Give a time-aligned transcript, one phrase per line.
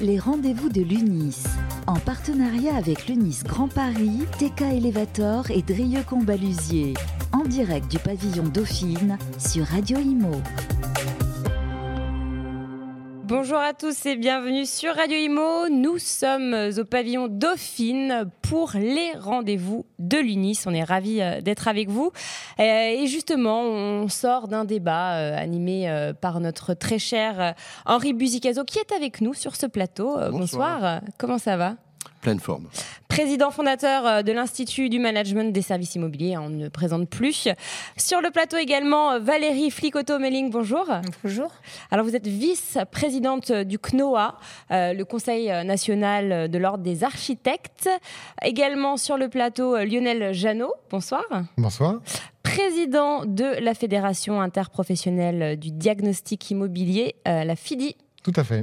[0.00, 1.44] les rendez-vous de l'UNIS.
[1.86, 6.94] En partenariat avec l'UNIS Grand Paris, TK Elevator et Drieux Combalusier.
[7.32, 10.40] En direct du pavillon Dauphine sur Radio Imo.
[13.30, 15.68] Bonjour à tous et bienvenue sur Radio Imo.
[15.70, 20.64] Nous sommes au pavillon Dauphine pour les rendez-vous de l'UNIS.
[20.66, 22.10] On est ravis euh, d'être avec vous.
[22.58, 27.54] Euh, et justement, on sort d'un débat euh, animé par notre très cher
[27.86, 30.18] Henri Buzicazo qui est avec nous sur ce plateau.
[30.32, 31.00] Bonsoir.
[31.16, 31.76] Comment ça va?
[32.20, 32.68] Pleine forme.
[33.08, 37.48] Président fondateur euh, de l'Institut du management des services immobiliers, on ne présente plus.
[37.96, 40.86] Sur le plateau également, euh, Valérie Flicoto-Melling, bonjour.
[41.24, 41.50] Bonjour.
[41.90, 44.38] Alors vous êtes vice-présidente du CNOA,
[44.70, 47.90] euh, le Conseil national de l'Ordre des architectes.
[48.42, 51.24] Également sur le plateau, Lionel Janot, bonsoir.
[51.56, 52.00] Bonsoir.
[52.42, 57.96] Président de la Fédération interprofessionnelle du diagnostic immobilier, la FIDI.
[58.22, 58.62] Tout à fait.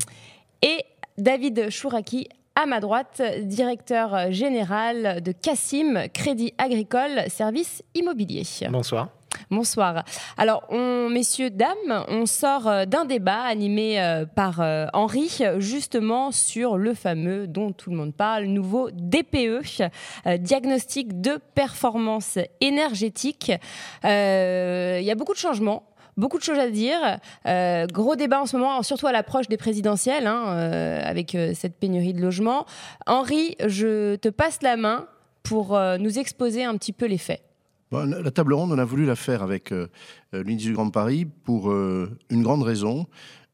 [0.61, 0.83] Et
[1.17, 8.67] David Chouraki, à ma droite, directeur général de Cassim Crédit Agricole Services Immobiliers.
[8.71, 9.09] Bonsoir.
[9.51, 10.03] Bonsoir.
[10.37, 16.31] Alors, on, messieurs, dames, on sort euh, d'un débat animé euh, par euh, Henri, justement
[16.31, 19.61] sur le fameux, dont tout le monde parle, nouveau DPE,
[20.39, 23.51] diagnostic de performance énergétique.
[24.03, 24.07] Il
[25.03, 25.83] y a beaucoup de changements
[26.17, 26.97] beaucoup de choses à dire.
[27.45, 31.53] Euh, gros débat en ce moment, surtout à l'approche des présidentielles, hein, euh, avec euh,
[31.53, 32.65] cette pénurie de logements.
[33.05, 35.07] Henri, je te passe la main
[35.43, 37.41] pour nous exposer un petit peu les faits.
[37.93, 39.73] la table ronde, on a voulu la faire avec
[40.33, 43.07] l'Union du Grand Paris pour une grande raison.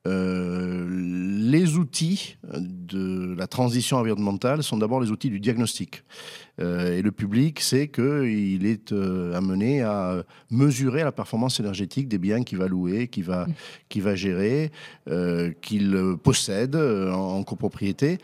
[0.08, 6.04] les outils de la transition environnementale sont d'abord les outils du diagnostic.
[6.60, 12.20] Euh, et le public sait qu'il est euh, amené à mesurer la performance énergétique des
[12.20, 14.00] biens qu'il va louer, qu'il va, mm.
[14.02, 14.72] va gérer,
[15.10, 18.20] euh, qu'il possède en, copropriété.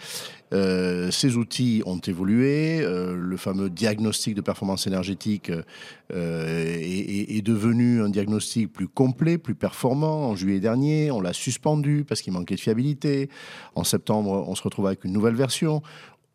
[0.51, 2.81] ces outils ont évolué.
[2.81, 5.51] le fameux diagnostic de performance énergétique
[6.09, 10.29] est, est, devenu un diagnostic plus complet, plus performant.
[10.29, 13.29] En juillet dernier, on l'a suspendu parce qu'il manquait de fiabilité.
[13.75, 15.81] En septembre, on se retrouve avec une nouvelle version.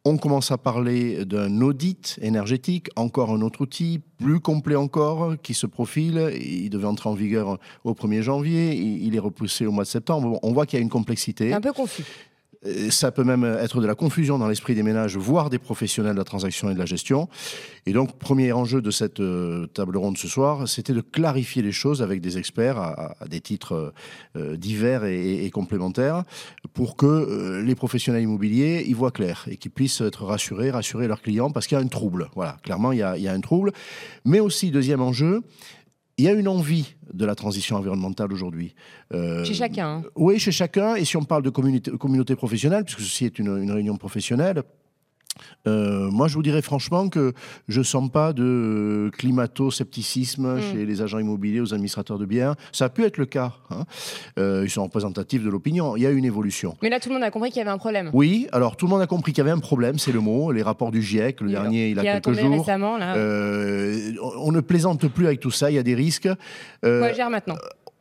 [0.06, 5.54] On commence à parler d'un audit énergétique, encore un autre outil, plus complet encore, qui
[5.54, 6.30] se profile.
[6.38, 10.38] Il devait entrer en vigueur au 1er janvier, il est repoussé au mois de septembre.
[10.42, 11.54] On voit qu'il y a une complexité.
[11.54, 12.04] Un peu confus.
[12.66, 16.14] Euh, ça peut même être de la confusion dans l'esprit des ménages, voire des professionnels
[16.14, 17.28] de la transaction et de la gestion.
[17.86, 21.72] Et donc, premier enjeu de cette euh, table ronde ce soir, c'était de clarifier les
[21.72, 23.92] choses avec des experts à, des titres
[24.36, 26.24] euh, divers et, complémentaires
[26.72, 31.22] pour que les professionnels immobiliers y voient clair et qu'ils puissent être rassurés, rassurer leurs
[31.22, 32.28] clients parce qu'il y a un trouble.
[32.34, 33.72] Voilà, clairement, il y a, il y a un trouble.
[34.24, 35.42] Mais aussi, deuxième enjeu,
[36.16, 38.74] il y a une envie de la transition environnementale aujourd'hui.
[39.12, 39.88] Euh, chez chacun.
[39.88, 40.02] Hein.
[40.14, 40.94] Oui, chez chacun.
[40.94, 44.62] Et si on parle de communauté, communauté professionnelle, puisque ceci est une, une réunion professionnelle,
[45.66, 47.32] euh, moi, je vous dirais franchement que
[47.68, 50.60] je ne sens pas de climato-scepticisme mm.
[50.60, 52.54] chez les agents immobiliers, aux administrateurs de biens.
[52.72, 53.52] Ça a pu être le cas.
[53.70, 53.84] Hein.
[54.38, 55.96] Euh, ils sont représentatifs de l'opinion.
[55.96, 56.76] Il y a une évolution.
[56.82, 58.10] Mais là, tout le monde a compris qu'il y avait un problème.
[58.12, 60.52] Oui, alors tout le monde a compris qu'il y avait un problème, c'est le mot.
[60.52, 62.58] Les rapports du GIEC, le dernier, il a, quelques jours.
[62.58, 63.16] Récemment, là.
[63.16, 66.28] Euh, on ne plaisante plus avec tout ça, il y a des risques.
[66.84, 67.56] Euh, gère maintenant?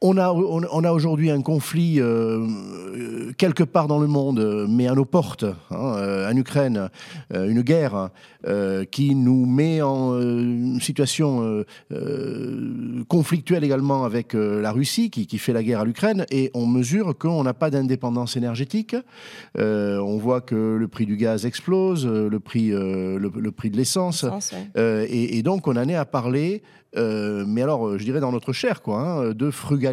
[0.06, 4.96] On a, on, a aujourd'hui un conflit euh, quelque part dans le monde, mais à
[4.96, 6.90] nos portes, hein, euh, en Ukraine,
[7.34, 8.10] euh, une guerre
[8.92, 10.20] qui nous met en
[10.82, 11.64] situation
[13.08, 17.42] conflictuelle également avec la Russie, qui, fait la guerre à l'Ukraine, et on mesure qu'on
[17.44, 18.98] n'a pas d'indépendance énergétique.
[19.58, 24.26] on voit que le prix du gaz explose, le prix, le, prix de l'essence,
[24.76, 26.64] et, et, donc on en est à parler
[26.96, 29.93] euh, mais alors, euh, je dirais dans notre chair, quoi, hein, de frugalité,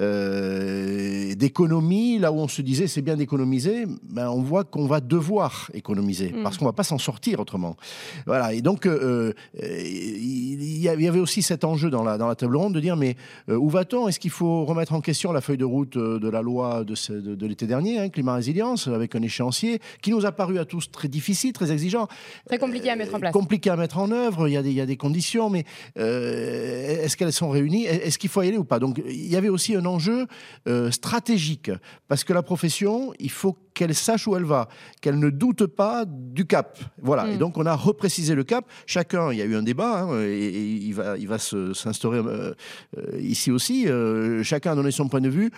[0.00, 5.00] euh, d'économie, là où on se disait c'est bien d'économiser, ben, on voit qu'on va
[5.00, 6.42] devoir économiser, mm.
[6.42, 7.76] parce qu'on va pas s'en sortir autrement.
[8.26, 12.74] Voilà, et donc il y avait aussi cet enjeu dans la, dans la table ronde
[12.74, 13.16] de dire, mais
[13.48, 14.08] où va-t-on?
[14.08, 17.46] Est-ce qu'il faut remettre en question la feuille de route de la loi de, de,
[17.46, 21.08] l'été dernier, hein, climat résilience, avec un échéancier qui nous a paru à tous très
[21.08, 22.08] difficile, très exigeant?
[22.46, 23.32] Très compliqué à mettre en place.
[23.32, 25.64] Compliqué à mettre en œuvre, il y a des, il y a des conditions, mais
[25.98, 27.84] euh, est-ce qu'elles sont réunies?
[27.84, 28.78] Est-ce qu'il faut y aller ou pas?
[28.78, 30.26] Donc il y avait aussi un enjeu
[30.68, 31.70] euh, stratégique,
[32.08, 34.68] parce que la profession, il faut qu'elle sache où elle va,
[35.00, 36.78] qu'elle ne doute pas du cap.
[37.02, 37.28] Voilà.
[37.28, 37.38] Et mm.
[37.38, 38.66] donc on a reprécisé le cap.
[38.86, 42.54] Chacun, il y a eu un débat, hein, et, il va, il va s'instaurer euh,
[43.18, 43.86] ici aussi.
[44.42, 45.50] chacun a donné son point de vue.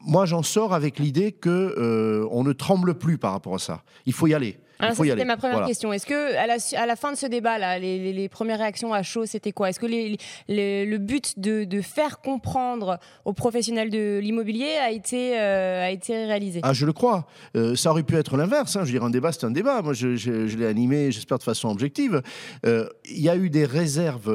[0.00, 3.82] Moi, j'en sors avec l'idée que on ne tremble plus par rapport à ça.
[4.06, 4.58] Il faut y aller.
[4.94, 5.92] C'était ma première question.
[5.92, 8.92] Est-ce que à la, à la, fin de ce débat, là, les, les, premières réactions
[8.92, 9.70] à chaud, c'était quoi?
[9.70, 10.18] Est-ce que les,
[10.48, 16.60] le but de, de, faire comprendre aux professionnels de l'immobilier a été a été réalisé?
[16.62, 17.26] Ah, je le crois.
[17.74, 18.76] ça aurait pu être l'inverse.
[18.76, 18.80] Hein.
[18.80, 19.82] Je veux dire, un débat, c'est un débat.
[19.82, 22.22] Moi, je, je, l'ai animé, j'espère de façon objective.
[22.64, 22.90] Il
[23.20, 24.32] y a eu des réserves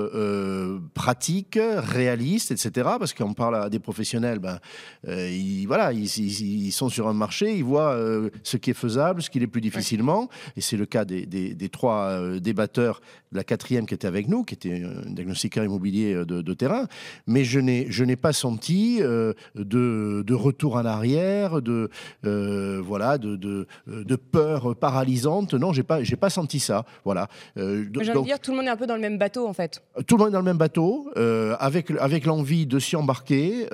[0.93, 2.89] pratiques, réalistes, etc.
[2.99, 4.59] Parce qu'on parle à des professionnels, ben,
[5.07, 9.21] ils, voilà, ils, ils, sont sur un marché, ils voient euh, ce qui est faisable,
[9.21, 10.29] ce qui est plus difficilement.
[10.55, 13.01] Et c'est le cas des, des, trois euh, débatteurs,
[13.31, 16.87] la quatrième qui était avec nous, qui était un diagnostiqueur immobilier euh, de, terrain.
[17.27, 21.89] Mais je n'ai, je n'ai pas senti de, de, retour en arrière, de,
[22.23, 25.53] voilà, de, de, de, peur paralysante.
[25.53, 26.85] Non, j'ai pas, j'ai pas senti ça.
[27.05, 27.27] Voilà.
[27.55, 29.53] J'ai envie de dire, tout le monde est un peu dans le même bateau, en
[29.53, 29.83] fait.
[30.07, 31.11] Tout le monde est dans le même bateau,
[31.59, 33.67] avec, avec l'envie de s'y embarquer,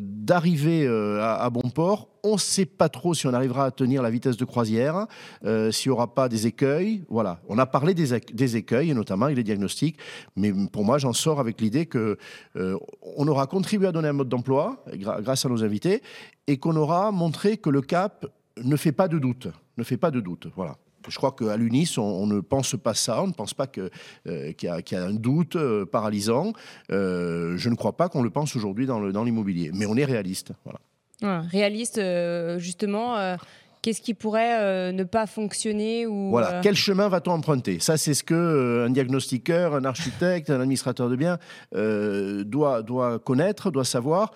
[0.00, 4.02] d'arriver à, à bon port on ne sait pas trop si on arrivera à tenir
[4.02, 5.06] la vitesse de croisière,
[5.44, 7.04] euh, s'il n'y aura pas des écueils.
[7.08, 9.96] Voilà, on a parlé des, écueils, et notamment avec les diagnostics,
[10.34, 12.18] mais pour moi, j'en sors avec l'idée que
[12.56, 16.02] euh, aura contribué à donner un mode d'emploi grâce à nos invités,
[16.48, 18.26] et qu'on aura montré que le cap
[18.64, 19.46] ne fait pas de doute,
[19.78, 20.48] ne fait pas de doute.
[20.56, 20.76] Voilà.
[21.08, 24.68] Je crois qu'à l'UNIS, on, ne pense pas ça, on ne pense pas euh, qu'il
[24.68, 25.56] y, a un doute
[25.92, 26.52] paralysant.
[26.90, 30.50] je ne crois pas qu'on le pense aujourd'hui dans l'immobilier, mais on est réaliste.
[30.64, 30.80] Voilà
[31.22, 33.36] réaliste, euh, justement.
[33.86, 37.78] Euh, qu'est-ce qui pourrait euh, ne pas fonctionner ou Voilà, quel chemin va-t-on emprunter?
[37.80, 41.38] Ça, c'est ce que un diagnostiqueur, un architecte, un administrateur de biens
[41.72, 44.32] doit, doit connaître, doit savoir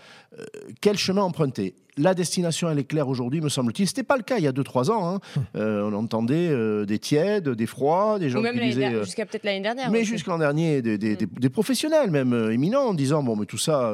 [0.80, 1.74] quel chemin emprunter?
[1.96, 3.86] La destination, elle est claire aujourd'hui, me semble-t-il.
[3.86, 5.08] Ce n'était pas le cas il y a 2-3 ans.
[5.08, 5.20] Hein.
[5.36, 5.44] Hum.
[5.56, 8.94] Euh, on entendait euh, des tièdes, des froids, des gens Ou même qui disaient...
[8.94, 9.90] Euh, jusqu'à peut-être l'année dernière.
[9.90, 11.50] Mais jusqu'à l'an dernier, des, hum.
[11.50, 13.92] professionnels même éminents en disant, bon, mais tout ça,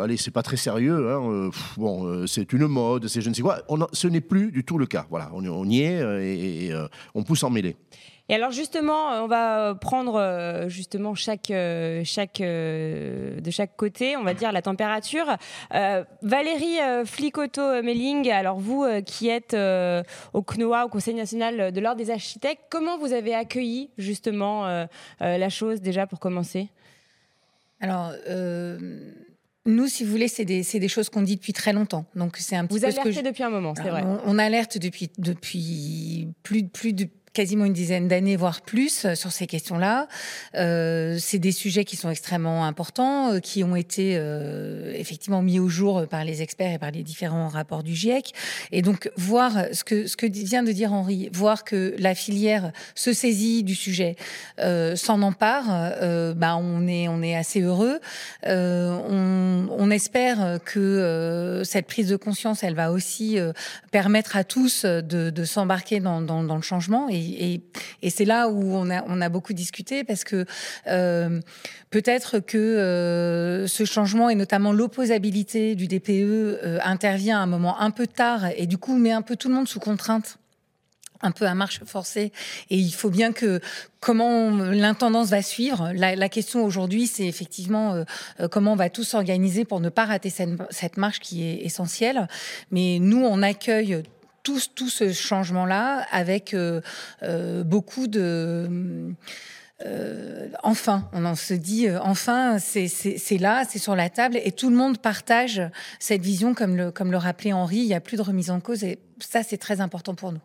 [0.00, 1.10] allez, c'est pas très sérieux.
[1.10, 3.62] Hein, bon, c'est une mode, c'est je ne sais quoi.
[3.92, 5.06] ce n'est plus du tout le cas.
[5.10, 6.74] Voilà, on, y est et, et
[7.14, 7.76] on pousse en mêlée.
[8.28, 14.16] Et alors justement, euh, on va prendre euh, justement chaque, euh, chaque, de chaque côté,
[14.16, 15.36] on va dire la température.
[16.22, 19.56] Valérie Flicoto-Melling, alors vous qui êtes
[20.32, 24.86] au CNOA, au Conseil national de l'ordre des architectes, comment vous avez accueilli justement
[25.20, 26.68] la chose déjà pour commencer?
[27.80, 28.12] Alors
[29.66, 32.06] nous, si vous voulez, c'est des, des, choses qu'on dit depuis très longtemps.
[32.14, 34.04] Donc c'est un petit vous alertez depuis un moment, c'est vrai.
[34.04, 39.14] On, on, alerte depuis depuis plus plus de quasiment une dizaine d'années, voire plus, euh,
[39.14, 40.08] sur ces questions-là.
[40.54, 44.16] Euh, c'est des sujets qui sont extrêmement importants, euh, qui ont été
[44.94, 48.32] effectivement mis au jour par les experts et par les différents rapports du GIEC.
[48.72, 52.72] Et donc, voir ce que, ce que vient de dire Henri, voir que la filière
[52.94, 54.16] se saisit du sujet,
[54.58, 55.66] s'en empare,
[56.34, 58.00] bah, on, est, on est assez heureux.
[58.46, 63.38] On, espère que cette prise de conscience, elle va aussi
[63.90, 67.08] permettre à tous de, s'embarquer dans, le changement.
[67.10, 67.25] Et
[68.02, 70.46] et, c'est là où on a, beaucoup discuté parce que
[70.86, 71.40] euh,
[71.90, 77.80] peut-être que euh, ce changement et notamment l'opposabilité du DPE euh, intervient à un moment
[77.80, 80.38] un peu tard et du coup met un peu tout le monde sous contrainte
[81.22, 82.30] un peu à marche forcée.
[82.68, 83.60] Et il faut bien que
[84.00, 85.90] comment l'intendance va suivre.
[85.94, 88.04] La, question aujourd'hui, c'est effectivement
[88.50, 92.28] comment on va tous s'organiser pour ne pas rater cette, cette, marche qui est essentielle.
[92.70, 94.02] Mais nous, on accueille
[94.74, 96.80] tout, ce changement-là avec euh,
[97.22, 99.14] euh, beaucoup de...
[99.84, 104.70] Euh, enfin, on en se dit enfin, c'est là, c'est sur la table et tout
[104.70, 105.60] le monde partage
[105.98, 108.98] cette vision comme le, rappelait Henri, il n'y a plus de remise en cause et
[109.20, 110.40] ça c'est très important pour nous.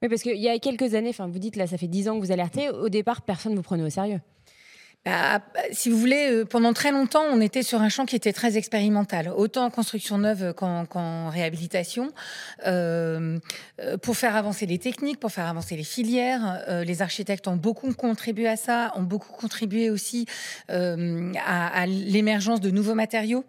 [0.00, 2.24] Oui, parce qu'il y a quelques années, vous dites là, ça fait dix ans que
[2.24, 4.20] vous alertez, au départ personne ne vous prenait au sérieux.
[5.04, 8.32] Bah, si vous voulez, euh, pendant très longtemps, on était sur un champ qui était
[8.32, 12.10] très expérimental, autant en construction neuve qu'en réhabilitation,
[12.66, 13.38] euh,
[13.80, 16.64] euh, pour faire avancer les techniques, pour faire avancer les filières.
[16.68, 20.24] Euh, les architectes ont beaucoup contribué à ça, ont beaucoup contribué aussi
[20.70, 23.44] euh, à, à l'émergence de nouveaux matériaux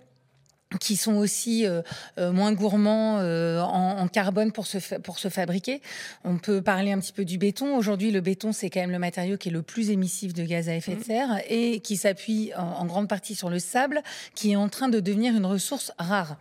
[0.80, 1.82] qui sont aussi euh,
[2.18, 5.82] euh, moins gourmands euh, en, en, carbone pour se, pour se fabriquer.
[6.24, 7.78] On peut parler un petit peu du béton.
[7.78, 10.68] Aujourd'hui, le béton, c'est quand même le matériau qui est le plus émissif de gaz
[10.70, 11.04] à effet de mmh.
[11.04, 14.02] serre et qui s'appuie en, en grande partie sur le sable,
[14.34, 16.38] qui est en train de devenir une ressource rare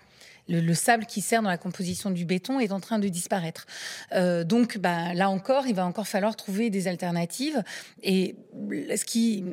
[0.49, 3.67] le, sable qui sert dans la composition du béton est en train de disparaître.
[4.13, 7.63] Euh, donc, bah, là encore, il va encore falloir trouver des alternatives.
[8.03, 8.37] Et
[8.97, 9.45] ce qui,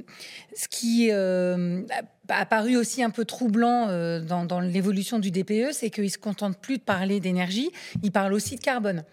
[0.56, 1.84] ce qui euh,
[2.30, 6.18] a paru aussi un peu troublant euh, dans, dans l'évolution du DPE, c'est qu'il se
[6.18, 7.72] contente plus de parler d'énergie,
[8.04, 9.04] il parle aussi de carbone.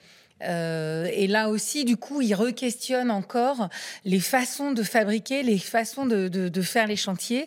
[0.41, 3.69] Et là aussi, du coup, il re-questionne encore
[4.05, 7.47] les façons de fabriquer, les façons de, faire les chantiers.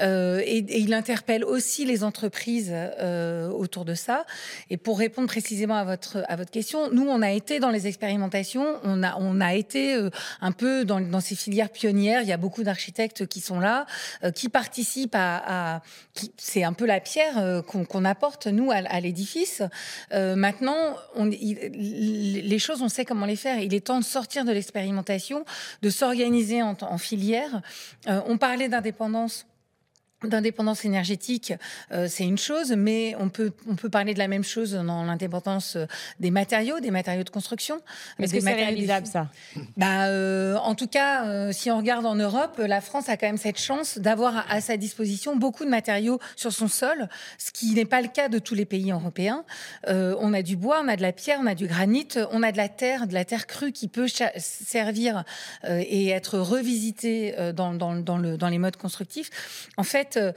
[0.00, 4.26] Euh, et, il interpelle aussi les entreprises euh, autour de ça.
[4.70, 7.86] Et pour répondre précisément à votre, à votre question, nous, on a été dans les
[7.86, 12.22] expérimentations, on a, on a été euh, un peu dans, ces filières pionnières.
[12.22, 13.86] Il y a beaucoup d'architectes qui sont là,
[14.24, 15.82] euh, qui participent à.
[16.36, 19.62] c'est un peu la pierre euh, qu'on apporte, nous, à, l'édifice.
[20.12, 21.30] maintenant, on,
[22.42, 23.60] les choses, on sait comment les faire.
[23.60, 25.44] Il est temps de sortir de l'expérimentation,
[25.82, 27.62] de s'organiser en, filière.
[28.06, 29.46] on parlait d'indépendance
[30.26, 31.52] d'indépendance énergétique,
[31.92, 35.04] euh, c'est une chose, mais on peut, on peut parler de la même chose dans
[35.04, 35.86] l'indépendance euh,
[36.20, 37.80] des matériaux, des matériaux de construction.
[38.18, 39.28] Est-ce que c'est réalisable, ça?
[39.76, 43.26] Bah, euh, En tout cas, euh, si on regarde en Europe, la France a quand
[43.26, 47.50] même cette chance d'avoir à, à, sa disposition beaucoup de matériaux sur son sol, ce
[47.50, 49.44] qui n'est pas le cas de tous les pays européens.
[49.88, 52.42] Euh, on a du bois, on a de la pierre, on a du granit, on
[52.42, 55.24] a de la terre, de la terre crue qui peut servir
[55.68, 59.68] et être revisitée dans, dans, dans, le, dans les modes constructifs.
[59.76, 60.32] En fait, euh,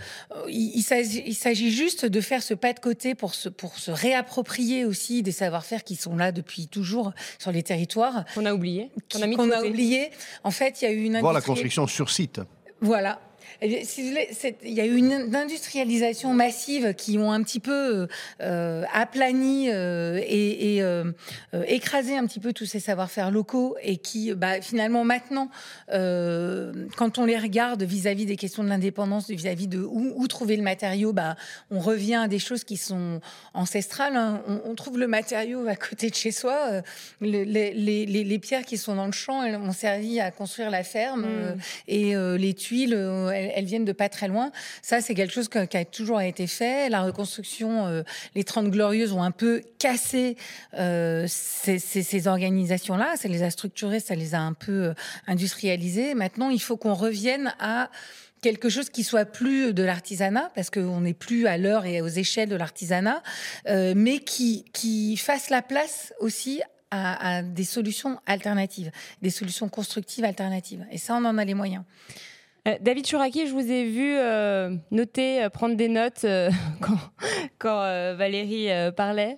[0.47, 4.85] il, il s'agit juste de faire ce pas de côté pour se, pour se réapproprier
[4.85, 8.25] aussi des savoir-faire qui sont là depuis toujours sur les territoires.
[8.33, 8.91] Qu'on a oublié.
[9.11, 10.11] Qu'on a, mis qu a oublié.
[10.43, 11.19] En fait, il y a eu une.
[11.19, 12.41] Voir la construction sur site.
[12.81, 13.19] Voilà.
[13.61, 13.83] Eh
[14.63, 18.07] il y a eu une industrialisation massive qui ont un petit peu
[18.41, 21.11] euh, aplani euh, et, et euh,
[21.67, 25.49] écrasé un petit peu tous ces savoir-faire locaux et qui, bah, finalement, maintenant,
[25.89, 30.55] quand on les regarde vis-à-vis -vis des questions de l'indépendance, vis-à-vis de où, où, trouver
[30.55, 31.35] le matériau, bah,
[31.69, 33.19] on revient à des choses qui sont
[33.53, 34.15] ancestrales.
[34.15, 34.41] Hein.
[34.47, 36.81] On, on, trouve le matériau à côté de chez soi.
[37.21, 40.69] Le, les, les, les, pierres qui sont dans le champ, elles ont servi à construire
[40.69, 41.57] la ferme mmh.
[41.87, 42.93] et les tuiles,
[43.33, 44.51] elles, elles, viennent de pas très loin.
[44.81, 46.89] Ça, c'est quelque chose qui a toujours été fait.
[46.89, 48.03] La reconstruction, euh,
[48.35, 50.37] les Trente Glorieuses ont un peu cassé
[50.77, 53.15] euh, ces, organisations-là.
[53.15, 54.93] Ça les a structurées, ça les a un peu euh,
[55.27, 56.13] industrialisées.
[56.13, 57.89] Maintenant, il faut qu'on revienne à
[58.41, 62.07] quelque chose qui soit plus de l'artisanat, parce qu'on n'est plus à l'heure et aux
[62.07, 63.21] échelles de l'artisanat,
[63.67, 68.91] mais qui, fasse la place aussi à, des solutions alternatives,
[69.21, 70.85] des solutions constructives alternatives.
[70.89, 71.83] Et ça, on en a les moyens.
[72.67, 76.25] Euh, David Chouraki, je vous ai vu euh, noter, euh, prendre des notes
[77.57, 77.79] quand
[78.15, 79.37] Valérie parlait.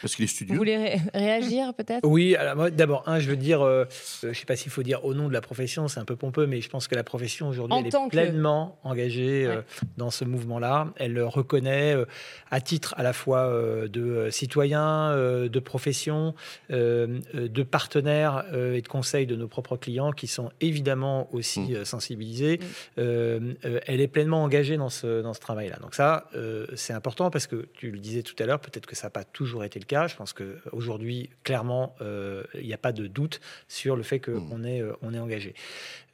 [0.00, 0.54] Parce qu'il est studieux.
[0.54, 2.06] Vous voulez ré réagir peut-être?
[2.06, 3.84] Oui, alors d'abord, un, je veux dire, euh,
[4.22, 6.16] je ne sais pas s'il faut dire au nom de la profession, c'est un peu
[6.16, 8.88] pompeux, mais je pense que la profession aujourd'hui, elle est pleinement que...
[8.88, 9.56] engagée ouais.
[9.56, 9.62] euh,
[9.96, 10.88] dans ce mouvement-là.
[10.96, 12.04] Elle reconnaît, euh,
[12.50, 16.34] à titre à la fois euh, de citoyen, euh, de profession,
[16.70, 18.44] euh, de partenaire
[18.74, 21.84] et de conseil de nos propres clients qui sont évidemment aussi mmh.
[21.84, 22.60] sensibilisés.
[22.96, 23.54] Mmh.
[23.86, 25.76] elle est pleinement engagée dans ce, dans ce travail-là.
[25.80, 26.30] Donc ça,
[26.74, 29.24] c'est important parce que tu le disais tout à l'heure, peut-être que ça n'a pas
[29.24, 30.06] toujours été le cas.
[30.06, 34.58] Je pense qu'aujourd'hui, clairement, il euh, n'y a pas de doute sur le fait qu'on
[34.58, 34.66] mmh.
[34.66, 35.54] est, euh, on est engagé.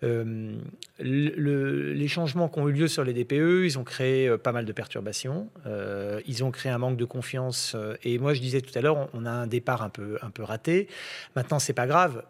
[0.04, 0.54] Euh,
[0.98, 4.52] le, les changements qui ont eu lieu sur les DPE, ils ont créé euh, pas
[4.52, 5.48] mal de perturbations.
[5.66, 7.76] Euh, ils ont créé un manque de confiance.
[8.02, 10.30] Et moi, je disais tout à l'heure, on, on, a un départ un peu, un
[10.30, 10.88] peu raté.
[11.36, 12.22] Maintenant, c'est pas grave.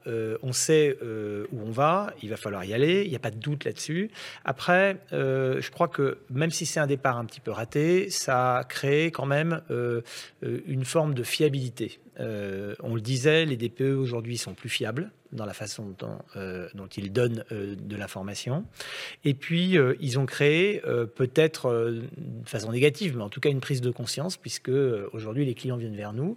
[0.42, 2.12] on sait où on va.
[2.22, 3.02] Il va falloir y aller.
[3.04, 4.10] Il n'y a pas de doute là-dessus.
[4.44, 8.64] Après, je crois que même si c'est un départ un petit peu raté, ça a
[8.64, 9.60] créé quand même
[10.42, 11.98] une forme de fiabilité.
[12.18, 16.86] on le disait, les DPE aujourd'hui sont plus fiables dans la façon dont, euh, dont
[16.86, 18.64] ils donnent euh, de l'information.
[19.24, 20.80] Et puis, euh, ils ont créé,
[21.16, 24.70] peut-être de façon négative, mais en tout cas une prise de conscience, puisque
[25.12, 26.36] aujourd'hui, les clients viennent vers nous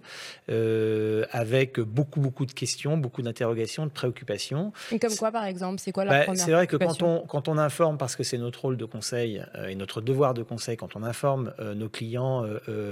[1.30, 4.72] avec beaucoup, beaucoup de questions, beaucoup d'interrogations, de préoccupations.
[4.90, 7.20] Et comme quoi, par exemple C'est quoi la bah, première C'est vrai que quand on,
[7.26, 10.76] quand on informe, parce que c'est notre rôle de conseil et notre devoir de conseil,
[10.76, 12.46] quand on informe nos clients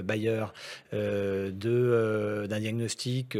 [0.04, 0.52] bailleurs
[0.92, 1.50] d'un
[2.60, 3.36] diagnostic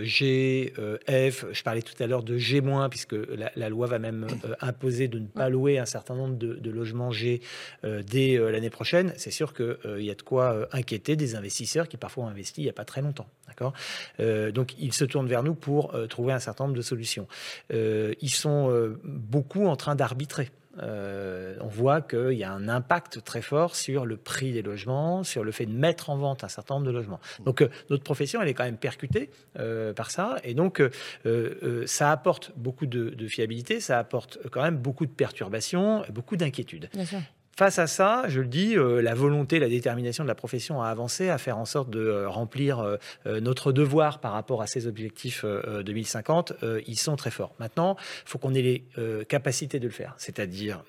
[0.00, 0.72] G,
[1.08, 4.54] F, je parlais tout à l'heure de G-, puisque la, la, loi va même euh,
[4.60, 7.40] imposer de ne pas louer un certain nombre de, de logements G
[7.84, 11.88] euh, dès euh, l'année prochaine, c'est sûr qu'il y a de quoi inquiéter des investisseurs
[11.88, 13.26] qui parfois ont investi il n'y a pas très longtemps.
[13.46, 13.72] D'accord?
[14.18, 17.26] Donc ils se tournent vers nous pour trouver un certain nombre de solutions.
[17.70, 20.50] ils sont beaucoup en train d'arbitrer.
[20.82, 25.24] Euh, on voit qu'il y a un impact très fort sur le prix des logements,
[25.24, 27.20] sur le fait de mettre en vente un certain nombre de logements.
[27.44, 30.90] Donc euh, notre profession, elle est quand même percutée euh, par ça, et donc euh,
[31.26, 36.36] euh, ça apporte beaucoup de, de, fiabilité, ça apporte quand même beaucoup de perturbations, beaucoup
[36.36, 36.88] d'inquiétudes.
[37.58, 40.90] Face à ça, je le dis, euh, la volonté, la détermination de la profession à
[40.90, 42.96] avancer, à faire en sorte de euh, remplir euh,
[43.40, 46.52] notre devoir par rapport à ces objectifs 2050,
[46.86, 47.56] ils sont très forts.
[47.58, 48.84] Maintenant, il faut qu'on ait les
[49.26, 50.84] capacités de le faire, c'est-à-dire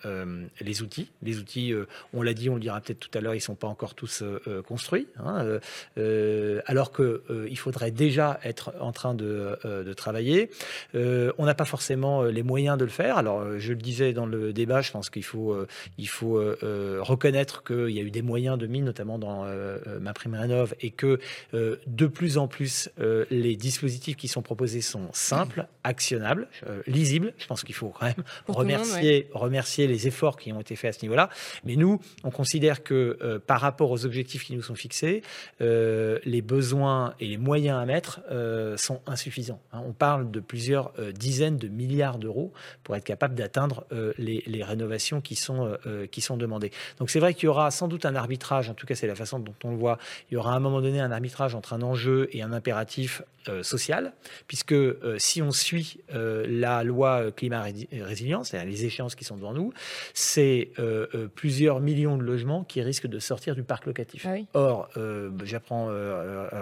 [0.61, 1.09] les outils.
[1.23, 1.73] Les outils,
[2.13, 3.95] on l'a dit, on le dira peut-être tout à l'heure, ils ne sont pas encore
[3.95, 4.23] tous
[4.67, 5.59] construits, hein,
[6.65, 10.49] alors qu'il faudrait déjà être en train de, de travailler.
[10.93, 13.17] on n'a pas forcément les moyens de le faire.
[13.17, 15.55] Alors, je le disais dans le débat, je pense qu'il faut,
[15.97, 19.99] il faut reconnaître qu'il y a eu des moyens de mise, notamment dans euh, euh,
[19.99, 21.19] ma prime rénov, et que
[21.53, 22.89] de plus en plus
[23.29, 26.47] les dispositifs qui sont proposés sont simples, actionnables,
[26.87, 27.33] lisibles.
[27.37, 30.99] Je pense qu'il faut quand même remercier, remercier les efforts qui ont été faits à
[30.99, 31.29] ce niveau-là.
[31.65, 35.23] Mais nous, on considère que par rapport aux objectifs qui nous sont fixés,
[35.59, 38.21] les besoins et les moyens à mettre
[38.77, 39.61] sont insuffisants.
[39.73, 39.81] Hein.
[39.85, 43.85] on parle de plusieurs dizaines de milliards d'euros pour être capable d'atteindre
[44.17, 45.77] les, les, rénovations qui sont,
[46.11, 46.48] qui sont demandées.
[46.97, 49.15] Donc c'est vrai qu'il y aura sans doute un arbitrage, en tout cas c'est la
[49.15, 49.99] façon dont on le voit,
[50.31, 53.21] il y aura à un moment donné un arbitrage entre un enjeu et un impératif
[53.47, 54.11] euh, social,
[54.47, 59.37] puisque euh, si on suit euh, la loi climat résilience, c'est-à-dire les échéances qui sont
[59.37, 59.73] devant nous,
[60.13, 60.71] c'est
[61.35, 64.25] plusieurs millions de logements qui risquent de sortir du parc locatif.
[64.27, 64.89] Ah Or,
[65.43, 65.87] j'apprends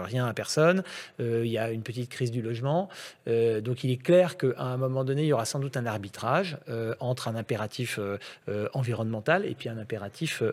[0.06, 0.84] rien à personne,
[1.20, 2.89] il y a une petite crise du logement,
[3.25, 6.58] donc il est clair qu'à un moment donné, il y aura sans doute un arbitrage
[7.00, 8.00] entre un impératif
[8.74, 10.43] environnemental et puis un impératif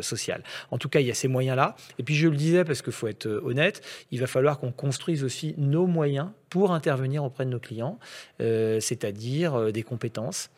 [0.00, 0.42] social.
[0.70, 1.76] En tout cas, il y a ces moyens-là.
[1.98, 5.24] Et puis je le disais, parce qu'il faut être honnête, il va falloir qu'on construise
[5.24, 7.98] aussi nos moyens pour intervenir auprès de nos clients,
[8.40, 10.50] euh, c'est-à-dire euh, des compétences,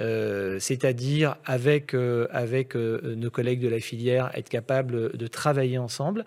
[0.00, 1.94] euh, c'est-à-dire avec,
[2.30, 6.24] avec nos collègues de la filière, être capable de travailler ensemble,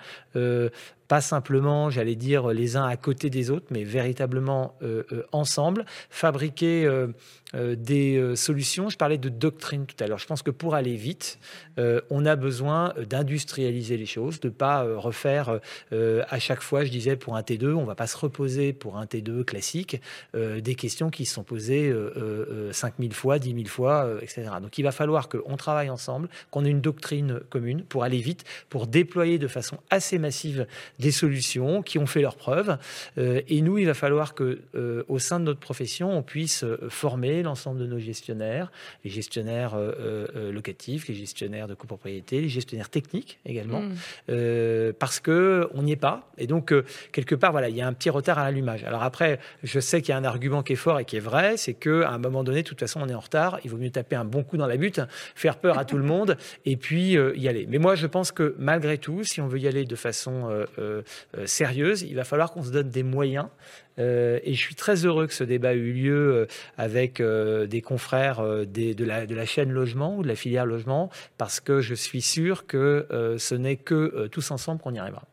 [1.08, 4.76] pas simplement, j'allais dire, les uns à côté des autres, mais véritablement
[5.32, 6.90] ensemble, fabriquer
[7.54, 8.90] des solutions.
[8.90, 10.18] Je parlais de doctrine tout à l'heure.
[10.18, 11.40] Je pense que pour aller vite,
[12.10, 15.60] on a besoin d'industrialiser les choses, de ne pas refaire
[15.92, 18.98] à chaque fois, je disais, pour un T2, on ne va pas se reposer pour
[18.98, 20.02] un T2 de classiques,
[20.36, 21.94] euh, des questions qui se sont posées
[22.72, 24.50] 5000 euh, euh, fois, 10 000 fois, etc.
[24.62, 28.44] Donc il va falloir qu'on travaille ensemble, qu'on ait une doctrine commune pour aller vite,
[28.70, 30.68] pour déployer de façon assez massive
[31.00, 32.78] des solutions qui ont fait leurs preuves.
[33.18, 34.62] et nous, il va falloir que,
[35.08, 38.72] au sein de notre profession, on puisse former l'ensemble de nos gestionnaires,
[39.04, 39.76] les gestionnaires
[40.36, 44.94] locatifs, les gestionnaires de copropriété, les gestionnaires techniques également, mmh.
[45.00, 46.32] parce que on n'y est pas.
[46.38, 46.74] Et donc
[47.12, 48.84] quelque part, voilà, il y a un petit retard à l'allumage.
[48.84, 51.22] Alors après, je sais qu'il y a un argument qui est fort et qui est
[51.22, 53.60] vrai, c'est qu'à un moment donné, de toute façon, on est en retard.
[53.64, 55.02] Il vaut mieux taper un bon coup dans la butte,
[55.36, 57.66] faire peur à tout le monde et puis euh, y aller.
[57.70, 60.66] Mais moi, je pense que malgré tout, si on veut y aller de façon euh,
[60.80, 60.87] euh,
[61.46, 63.48] sérieuse, il va falloir qu'on se donne des moyens.
[63.98, 66.48] et je suis très heureux que ce débat ait eu lieu
[66.78, 71.60] avec des confrères de, la, de, la, chaîne logement ou de la filière logement, parce
[71.60, 75.24] que je suis sûr que ce n'est que tous ensemble qu'on y arrivera.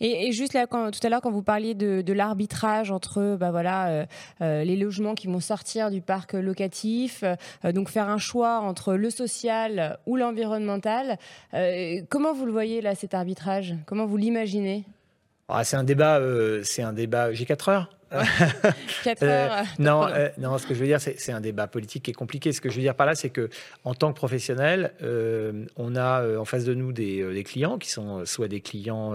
[0.00, 3.88] Et, juste là, quand, tout à l'heure, quand vous parliez de, l'arbitrage entre bah voilà,
[3.88, 4.06] euh,
[4.40, 8.94] euh, les logements qui vont sortir du parc locatif, euh, donc faire un choix entre
[8.94, 11.18] le social ou l'environnemental,
[12.08, 13.74] comment vous le voyez là, cet arbitrage?
[13.86, 14.84] Comment vous l'imaginez?
[15.48, 16.20] Ah, C'est un débat,
[16.64, 17.32] c'est un débat.
[17.32, 19.52] J'ai 4 heures 4 heures.
[19.52, 22.14] Euh, non, euh, non, ce que je veux dire, c'est un débat politique qui est
[22.14, 22.52] compliqué.
[22.52, 23.50] Ce que je veux dire par là, c'est que
[23.84, 28.24] en tant que professionnel, euh, on a en face de nous des, clients qui sont
[28.24, 29.14] soit des clients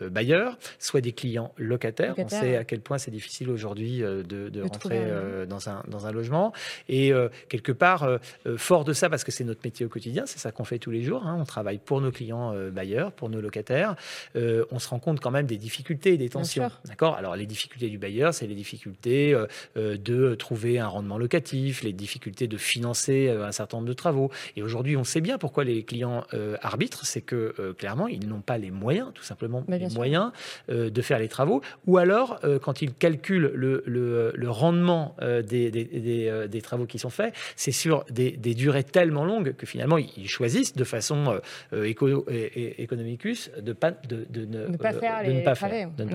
[0.00, 2.14] bailleurs, soit des clients locataires.
[2.18, 5.06] on sait à quel point c'est difficile aujourd'hui de, rentrer
[5.48, 6.52] dans, un, dans un logement.
[6.88, 7.12] Et
[7.48, 8.08] quelque part,
[8.56, 10.90] fort de ça, parce que c'est notre métier au quotidien, c'est ça qu'on fait tous
[10.90, 11.26] les jours.
[11.26, 13.96] Hein, on travaille pour nos clients bailleurs, pour nos locataires.
[14.34, 16.70] on se rend compte quand même des difficultés et des tensions.
[16.84, 17.16] D'accord?
[17.16, 21.82] Alors, les difficultés du bailleur, c'est les difficultés euh, euh, de trouver un rendement locatif,
[21.82, 24.30] les difficultés de financer euh, un certain nombre de travaux.
[24.56, 26.24] Et aujourd'hui, on sait bien pourquoi les clients
[26.62, 30.32] arbitrent, c'est que clairement, ils n'ont pas les moyens, tout simplement, les moyens
[30.68, 31.62] de faire les travaux.
[31.86, 37.34] Ou alors, quand ils calculent le, le, rendement des, des, des, travaux qui sont faits,
[37.56, 41.40] c'est sur des, durées tellement longues que finalement, ils choisissent de façon
[41.72, 45.42] éco, économicus de, pas, de, de, ne, pas faire les,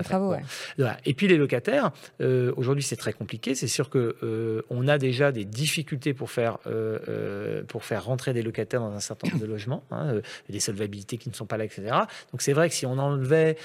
[0.02, 0.34] travaux.
[1.04, 3.54] Et puis les locataires, euh, aujourd'hui, c'est très compliqué.
[3.54, 8.32] C'est sûr que euh, on a déjà des difficultés pour faire euh, pour faire rentrer
[8.32, 11.56] des locataires dans un certain nombre de logements, hein, des solvabilités qui ne sont pas
[11.56, 11.82] là, etc.
[12.32, 13.56] Donc c'est vrai que si on enlevait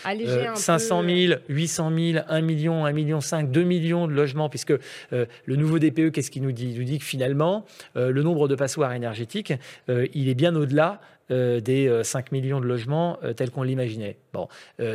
[0.56, 4.74] 500 000, 800 000, 1 million, 1 million 5, 2 millions de logements, puisque
[5.12, 6.72] le nouveau DPE, qu'est-ce qu'il nous dit?
[6.72, 9.54] Il nous dit que finalement, le nombre de passoires énergétiques,
[9.88, 14.18] il est bien au-delà des 5 millions de logements tels qu'on l'imaginait.
[14.34, 14.48] Bon,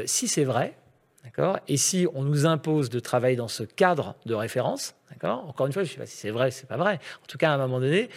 [0.05, 0.75] si c'est vrai,
[1.69, 5.83] et si on nous impose de travailler dans ce cadre de référence, Encore une fois,
[5.83, 6.95] je ne sais pas si c'est vrai, c'est pas vrai.
[7.23, 8.09] En tout cas, à un moment donné,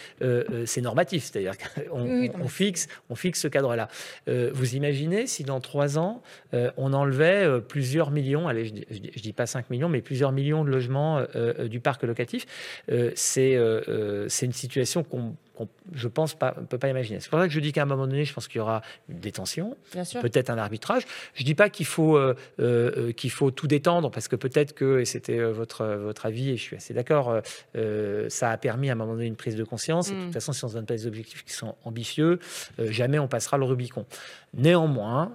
[0.66, 3.88] c'est normatif, c'est-à-dire qu'on fixe, on fixe ce cadre-là.
[4.28, 6.22] vous imaginez si dans trois ans,
[6.78, 10.64] on enlevait plusieurs millions, allez, je ne dis, dis, pas 5 millions, mais plusieurs millions
[10.64, 11.24] de logements
[11.66, 12.46] du parc locatif,
[13.16, 15.36] c'est une situation qu'on
[15.94, 17.20] je pense pas, peut pas imaginer.
[17.20, 18.82] C'est pour ça que je dis qu'à un moment donné, je pense qu'il y aura
[19.10, 19.78] une détention,
[20.22, 21.04] peut-être un arbitrage.
[21.36, 25.00] Je dis pas qu'il faut euh, euh, qu'il faut tout détendre parce que peut-être que
[25.00, 27.42] et c'était euh, votre votre avis et je suis assez d'accord,
[28.30, 30.10] ça a permis à un moment donné une prise de conscience.
[30.10, 30.34] Et de toute mm.
[30.34, 32.40] façon, si on se donne pas des objectifs qui sont ambitieux,
[32.80, 34.06] jamais on passera le Rubicon.
[34.54, 35.32] Néanmoins,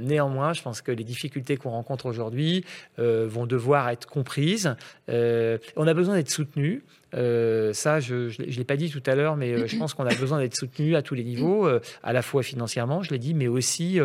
[0.00, 2.64] néanmoins, je pense que les difficultés qu'on rencontre aujourd'hui
[2.98, 4.74] vont devoir être comprises.
[5.08, 6.82] on a besoin d'être soutenu.
[7.14, 10.06] Euh, ça, je ne l'ai pas dit tout à l'heure, mais euh, je pense qu'on
[10.06, 13.18] a besoin d'être soutenu à tous les niveaux, euh, à la fois financièrement, je l'ai
[13.18, 14.00] dit, mais aussi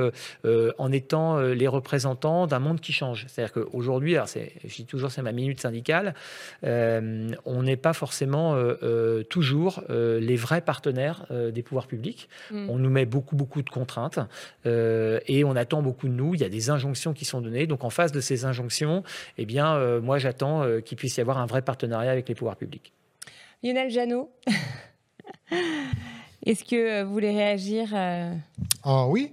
[0.46, 3.26] en étant les représentants d'un monde qui change.
[3.28, 4.15] C'est-à-dire qu'aujourd'hui,
[4.63, 6.13] je dis toujours, c'est ma minute syndicale,
[6.63, 8.58] on n'est pas forcément
[9.30, 12.30] toujours les vrais partenaires des pouvoirs publics.
[12.52, 12.70] Mm.
[12.70, 14.20] On nous met beaucoup, beaucoup de contraintes
[14.65, 16.36] et on attend beaucoup de nous.
[16.36, 17.67] Il y a des injonctions qui sont données.
[17.67, 19.04] Donc, en face de ces injonctions,
[19.38, 22.93] eh bien, moi, j'attends qu'il puisse y avoir un vrai partenariat avec les pouvoirs publics.
[23.63, 24.30] Lionel Janot,
[26.46, 28.36] est-ce que vous voulez réagir euh?
[28.84, 29.32] Ah oui,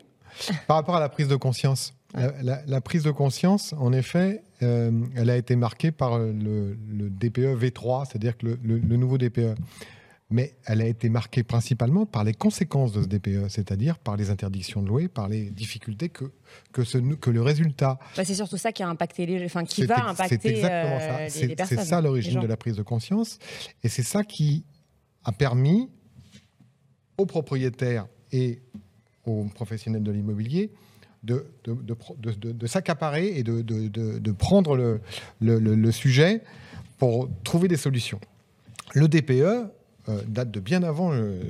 [0.67, 1.95] par rapport à la prise de conscience.
[2.43, 8.07] La, prise de conscience, en effet, euh, elle a été marquée par le, DPE V3,
[8.07, 9.57] c'est-à-dire que le, nouveau DPE
[10.31, 14.31] mais elle a été marquée principalement par les conséquences de ce DPE, c'est-à-dire par les
[14.31, 16.25] interdictions de louer, par les difficultés que,
[16.73, 17.99] que, ce, que le résultat.
[18.17, 21.67] Bah, c'est surtout ça qui a impacté les, enfin, qui va impacter c'est exactement ça.
[21.67, 23.39] C'est ça l'origine de la prise de conscience,
[23.83, 24.65] et c'est ça qui
[25.25, 25.91] a permis
[27.19, 28.61] aux propriétaires et
[29.27, 30.73] aux professionnels de l'immobilier
[31.25, 35.01] de, de, de, de s'accaparer et de, prendre le,
[35.41, 36.43] le, le sujet
[36.99, 38.21] pour trouver des solutions.
[38.95, 39.71] Le DPE,
[40.09, 41.41] euh, date de bien avant euh,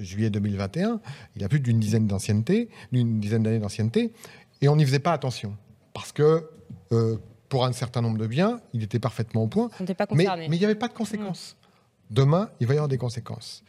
[0.00, 1.00] juillet 2021.
[1.36, 4.12] Il a plus d'une dizaine d'ancienneté, d'une dizaine d'années d'ancienneté,
[4.60, 5.56] et on n'y faisait pas attention
[5.94, 6.46] parce que
[6.92, 7.16] euh,
[7.48, 9.70] pour un certain nombre de biens, il était parfaitement au point.
[10.14, 11.56] mais, il n'y avait pas de conséquences.
[12.10, 12.14] Mmh.
[12.14, 13.64] Demain, il va y avoir des conséquences.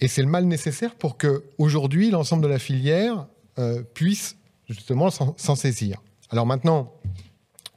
[0.00, 3.26] Et c'est le mal nécessaire pour que aujourd'hui l'ensemble de la filière
[3.94, 4.36] puisse
[4.68, 6.02] justement s'en saisir.
[6.30, 6.92] Alors maintenant,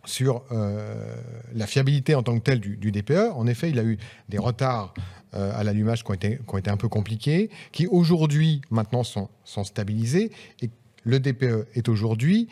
[0.10, 1.16] sur euh,
[1.54, 3.32] la fiabilité en tant que telle du, DPE.
[3.36, 4.94] En effet, il a eu des retards
[5.36, 6.12] euh, à l'allumage qui,
[6.48, 10.32] ont été un peu compliqués, qui aujourd'hui, maintenant, sont, stabilisés.
[10.62, 10.70] Et
[11.04, 12.50] le DPE est aujourd'hui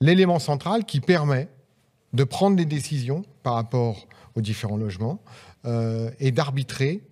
[0.00, 1.48] l'élément central qui permet
[2.12, 5.20] de prendre des décisions par rapport aux différents logements
[5.64, 7.02] euh, et d'arbitrer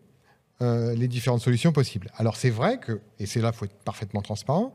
[0.95, 2.13] les différentes solutions possibles.
[2.19, 4.73] Alors c'est vrai que, et c'est là qu'il faut être parfaitement transparent,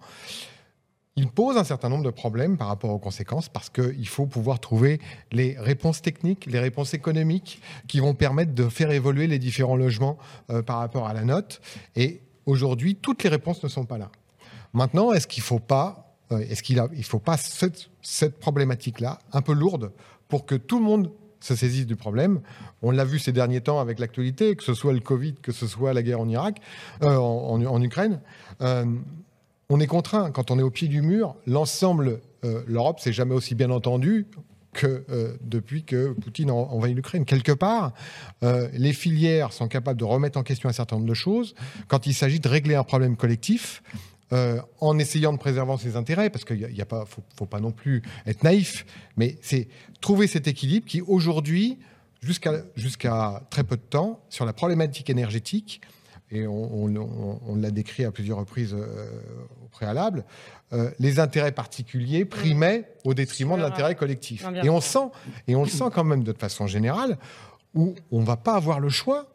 [1.17, 4.59] il pose un certain nombre de problèmes par rapport aux conséquences parce qu'il faut pouvoir
[4.59, 5.01] trouver
[5.31, 10.19] les réponses techniques, les réponses économiques qui vont permettre de faire évoluer les différents logements
[10.51, 11.59] euh, par rapport à la note.
[11.95, 14.11] Et aujourd'hui, toutes les réponses ne sont pas là.
[14.73, 16.61] Maintenant, est-ce qu'il ne faut pas, euh, est-ce
[18.03, 19.91] cette, problématique-là, un peu lourde,
[20.27, 22.41] pour que tout le monde se saisisse du problème?
[22.83, 25.65] On l'a vu ces derniers temps avec l'actualité, que ce soit le Covid, que ce
[25.65, 26.61] soit la guerre en Irak,
[27.01, 28.19] euh, en, Ukraine
[29.69, 33.33] on est contraint, quand on est au pied du mur, l'ensemble, euh, l'Europe s'est jamais
[33.33, 34.27] aussi bien entendue
[34.73, 37.25] que euh, depuis que Poutine a envahi l'Ukraine.
[37.25, 37.93] Quelque part,
[38.43, 41.55] euh, les filières sont capables de remettre en question un certain nombre de choses
[41.87, 43.81] quand il s'agit de régler un problème collectif.
[44.81, 48.43] en essayant de préserver ses intérêts, parce qu'il ne pas, faut, pas non plus être
[48.43, 49.69] naïf, mais c'est
[50.01, 51.79] trouver cet équilibre qui aujourd'hui,
[52.21, 55.79] jusqu'à très peu de temps, sur la problématique énergétique,
[56.29, 56.87] et on,
[57.55, 59.21] l'a décrit à plusieurs reprises euh,
[59.63, 60.25] au préalable,
[60.73, 64.45] euh, les intérêts particuliers primaient au détriment de l'intérêt collectif.
[64.63, 65.09] Et on, sent,
[65.47, 67.17] et on le sent quand même de façon générale,
[67.73, 69.27] où on ne va pas avoir le choix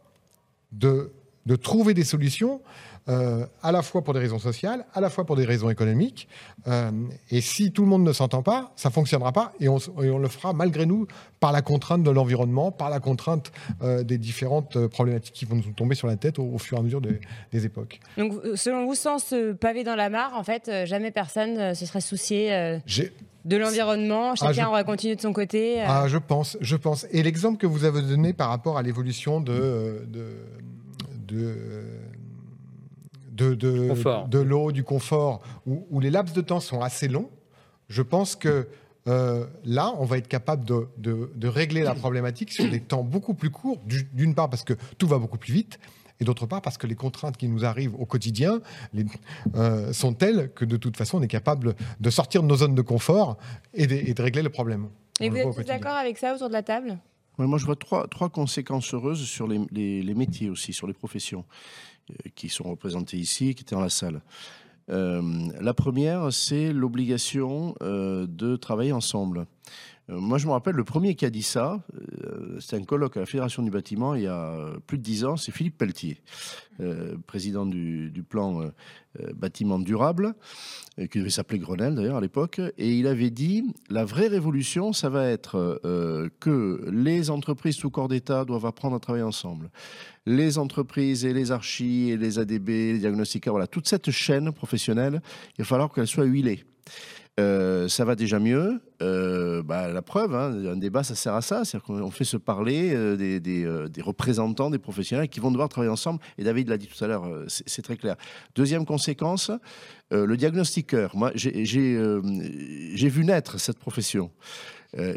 [0.73, 1.13] de,
[1.47, 2.61] de trouver des solutions
[3.09, 6.29] euh, à la fois pour des raisons sociales, à la fois pour des raisons économiques.
[6.69, 6.91] Euh,
[7.31, 10.53] et si tout le monde ne s'entend pas, ça fonctionnera pas et on, le fera
[10.53, 11.09] malgré nous
[11.41, 13.51] par la contrainte de l'environnement, par la contrainte
[13.83, 16.85] euh, des différentes problématiques qui vont nous tomber sur la tête au, fur et à
[16.85, 17.99] mesure des, époques.
[18.19, 22.01] Donc, selon vous, sans ce pavé dans la mare, en fait, jamais personne se serait
[22.01, 22.79] soucié
[23.45, 25.81] de l'environnement, ah, chacun aurait continué de son côté.
[25.81, 27.07] Ah, je pense, je pense.
[27.11, 30.37] Et l'exemple que vous avez donné par rapport à l'évolution de, de,
[31.27, 31.55] de
[33.33, 37.31] de, de, l'eau, du confort, où, les laps de temps sont assez longs,
[37.89, 38.69] je pense que
[39.09, 43.51] euh, là, on va être capable de, régler la problématique sur des temps beaucoup plus
[43.51, 43.81] courts,
[44.13, 45.79] d'une part parce que tout va beaucoup plus vite,
[46.21, 48.61] et d'autre part parce que les contraintes qui nous arrivent au quotidien
[49.57, 52.77] euh, sont telles que de toute façon, on est capable de sortir de nos zones
[52.77, 53.39] de confort
[53.75, 54.89] et de, régler le problème.
[55.21, 56.99] Et vous êtes d'accord avec ça autour de la table?
[57.39, 61.45] Moi, je vois trois, trois conséquences heureuses sur les, les, métiers aussi, sur les professions
[62.35, 64.23] qui sont représentées ici, qui étaient dans la salle.
[64.89, 69.47] la première, c'est l'obligation de travailler ensemble.
[70.11, 73.17] Euh, moi, je me rappelle, le premier qui a dit ça, euh, c'était un colloque
[73.17, 76.21] à la Fédération du bâtiment il y a plus de dix ans, c'est Philippe Pelletier,
[76.81, 78.71] euh, président du, plan
[79.35, 80.35] bâtiment durable,
[81.11, 85.11] qui devait s'appeler Grenelle d'ailleurs à l'époque, et il avait dit, la vraie révolution, ça
[85.11, 85.81] va être
[86.41, 89.71] que les entreprises sous corps d'État doivent apprendre à travailler ensemble.
[90.25, 95.21] Les entreprises et les archis et les ADB, les diagnostiqueurs, voilà, toute cette chaîne professionnelle,
[95.59, 96.65] il va falloir qu'elle soit huilée.
[97.41, 98.81] Euh, ça va déjà mieux.
[99.01, 101.65] Euh, bah, la preuve, hein, un débat, ça sert à ça.
[101.65, 106.21] C'est-à-dire qu'on fait se parler euh, des, représentants, des professionnels qui vont devoir travailler ensemble.
[106.37, 108.17] Et David l'a dit tout à l'heure, c'est très clair.
[108.55, 109.51] Deuxième conséquence,
[110.11, 111.17] le diagnostiqueur.
[111.17, 111.59] Moi, j'ai
[113.09, 114.31] vu naître cette profession.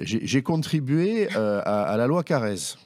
[0.01, 2.77] j'ai contribué à, la loi Carrez.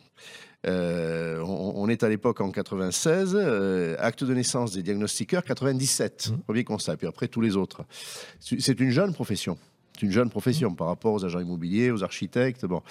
[0.68, 6.38] Euh, on, est à l'époque en 96, euh, acte de naissance des diagnostiqueurs 97, mmh.
[6.40, 7.86] premier constat, puis après tous les autres.
[8.40, 9.58] C'est une jeune profession.
[9.94, 12.66] C'est une jeune profession par rapport aux agents immobiliers, aux architectes.
[12.66, 12.82] Bon.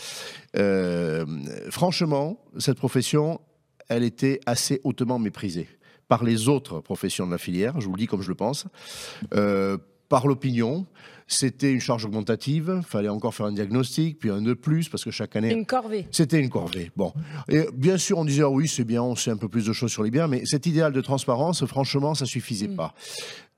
[0.56, 1.26] Euh,
[1.70, 3.40] franchement, cette profession,
[3.88, 5.68] elle était assez hautement méprisée
[6.08, 8.66] par les autres professions de la filière, je vous le dis comme je le pense,
[10.08, 10.86] par l'opinion.
[11.30, 15.10] C'était une charge augmentative, fallait encore faire un diagnostic, puis un de plus, parce que
[15.10, 15.52] chaque année...
[15.52, 16.06] Une corvée.
[16.10, 17.12] C'était une corvée, bon.
[17.50, 19.74] Et bien sûr, on disait, ah oui, c'est bien, on sait un peu plus de
[19.74, 22.76] choses sur les biens, mais cet idéal de transparence, franchement, ça suffisait mm.
[22.76, 22.94] pas.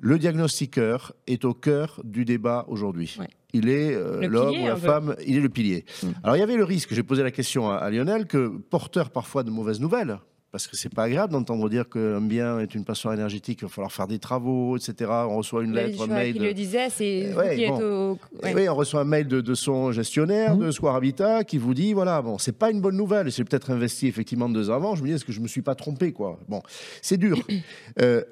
[0.00, 3.16] Le diagnostiqueur est au cœur du débat aujourd'hui.
[3.52, 5.85] Il est euh, l'homme ou la femme, il est le pilier.
[6.02, 6.06] Mm.
[6.24, 9.42] Alors il y avait le risque, j'ai posé la question à Lionel, que porteur parfois
[9.42, 10.18] de mauvaises nouvelles,
[10.53, 13.69] parce que c'est pas agréable d'entendre dire qu'un bien est une passoire énergétique, il va
[13.69, 15.11] falloir faire des travaux, etc.
[15.11, 16.33] On reçoit une lettre, un mail.
[16.35, 20.61] Qui le disait, c'est Oui, on reçoit un mail de, son gestionnaire, mmh.
[20.61, 23.31] de Square Habitat, qui vous dit voilà, bon, c'est pas une bonne nouvelle.
[23.31, 24.95] C'est peut-être investi effectivement deux ans avant.
[24.95, 26.39] Je me dis, est-ce que je me suis pas trompé, quoi?
[26.49, 26.63] Bon,
[27.03, 27.39] c'est dur.
[28.03, 28.23] euh,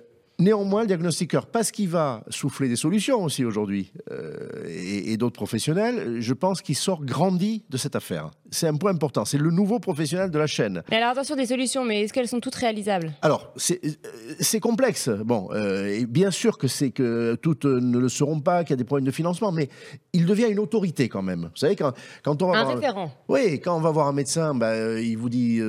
[0.41, 6.21] Néanmoins, le diagnostiqueur, parce qu'il va souffler des solutions aussi aujourd'hui, euh, et, d'autres professionnels,
[6.21, 8.31] je pense qu'il sort grandi de cette affaire.
[8.51, 9.25] C'est un point important.
[9.25, 10.83] C'est le nouveau professionnel de la chaîne.
[10.91, 13.13] Mais alors attention des solutions, mais est-ce qu'elles sont toutes réalisables?
[13.23, 15.09] Alors, c'est euh, complexe.
[15.09, 18.75] Bon, euh, et bien sûr que c'est que toutes ne le seront pas, qu'il y
[18.75, 19.69] a des problèmes de financement, mais
[20.13, 21.43] il devient une autorité quand même.
[21.43, 23.11] Vous savez, quand, quand on va un voir, référent.
[23.29, 25.61] Oui, quand on va voir un médecin, bah, il vous dit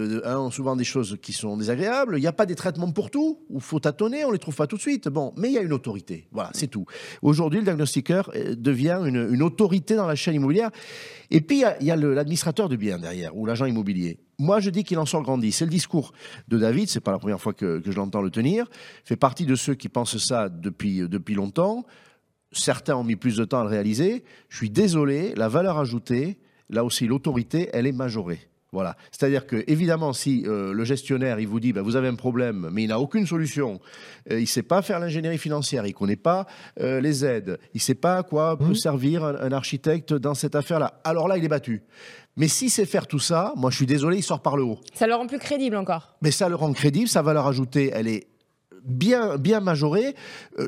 [0.51, 2.17] souvent des choses qui sont désagréables.
[2.17, 4.67] Il n'y a pas des traitements pour tout, ou faut tâtonner, on les trouve pas
[4.67, 5.09] tout de suite.
[5.09, 6.27] Bon, mais il y a une autorité.
[6.31, 6.85] Voilà, c'est tout.
[7.21, 10.69] Aujourd'hui, le diagnostiqueur euh, devient une, autorité dans la chaîne immobilière.
[11.31, 14.19] Et puis, il y a, l'administrateur de biens derrière, ou l'agent immobilier.
[14.37, 15.51] Moi, je dis qu'il en sort grandi.
[15.51, 16.13] C'est le discours
[16.47, 18.67] de David, c'est pas la première fois que, je l'entends le tenir.
[19.03, 21.85] fait partie de ceux qui pensent ça depuis, depuis longtemps.
[22.51, 24.23] Certains ont mis plus de temps à le réaliser.
[24.47, 28.48] Je suis désolé, la valeur ajoutée, là aussi, l'autorité, elle est majorée.
[28.71, 28.95] Voilà.
[29.11, 32.69] C'est-à-dire que, évidemment, si euh, le gestionnaire il vous dit bah, vous avez un problème,
[32.71, 33.79] mais il n'a aucune solution,
[34.31, 36.45] euh, il ne sait pas faire l'ingénierie financière, il ne connaît pas
[36.79, 38.75] euh, les aides, il ne sait pas à quoi peut mmh.
[38.75, 41.81] servir un, architecte dans cette affaire-là, alors là, il est battu.
[42.37, 44.79] Mais si c'est faire tout ça, moi je suis désolé, il sort par le haut.
[44.93, 46.15] Ça le rend plus crédible encore.
[46.21, 48.27] Mais ça le rend crédible, sa valeur ajoutée, elle est
[48.85, 50.15] bien, bien majorée.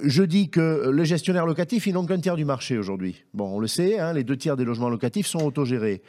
[0.04, 3.24] je dis que les gestionnaires locatifs, ils n'ont qu'un tiers du marché aujourd'hui.
[3.34, 6.02] Bon, on le sait, hein, les deux tiers des logements locatifs sont autogérés.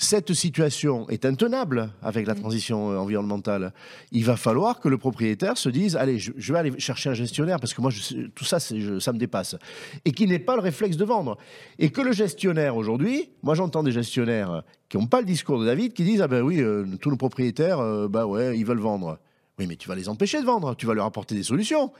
[0.00, 3.72] Cette situation est intenable avec la transition euh, environnementale.
[4.12, 7.58] Il va falloir que le propriétaire se dise allez, je, vais aller chercher un gestionnaire
[7.58, 7.90] parce que moi,
[8.32, 9.56] tout ça, ça me dépasse.
[10.04, 11.36] Et qui n'ait pas le réflexe de vendre.
[11.80, 15.66] Et que le gestionnaire aujourd'hui, moi j'entends des gestionnaires qui n'ont pas le discours de
[15.66, 18.78] David qui disent ah ben oui, euh, tous nos propriétaires, euh, bah ouais, ils veulent
[18.78, 19.18] vendre.
[19.58, 21.90] Oui, mais tu vas les empêcher de vendre, tu vas leur apporter des solutions.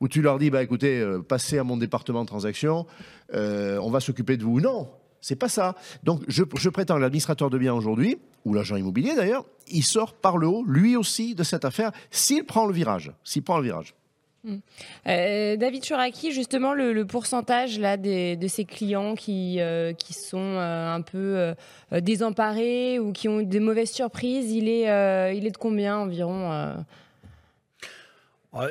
[0.00, 2.86] Ou tu leur dis, bah écoutez, passez à mon département de transaction,
[3.32, 4.60] on va s'occuper de vous.
[4.60, 4.86] Non,
[5.20, 5.74] c'est pas ça.
[6.02, 10.38] Donc, je, prétends que l'administrateur de biens aujourd'hui, ou l'agent immobilier d'ailleurs, il sort par
[10.38, 13.12] le haut, lui aussi, de cette affaire, s'il prend le virage.
[13.24, 13.94] S'il prend le virage.
[14.44, 14.58] Hmm.
[15.08, 20.94] Euh, David Churaki, justement, le, pourcentage là, de ces clients qui, euh, qui sont euh,
[20.94, 21.54] un peu
[22.00, 24.84] désemparés ou qui ont des mauvaises surprises, il est,
[25.36, 26.74] il est de combien environ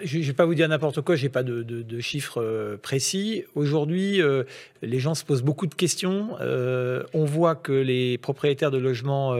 [0.04, 3.44] je ne vais pas vous dire n'importe quoi, je n'ai pas de, chiffres euh, précis.
[3.56, 4.44] Aujourd'hui, euh,
[4.82, 6.36] les gens se posent beaucoup de questions.
[6.42, 9.38] Euh, on voit que les propriétaires de logements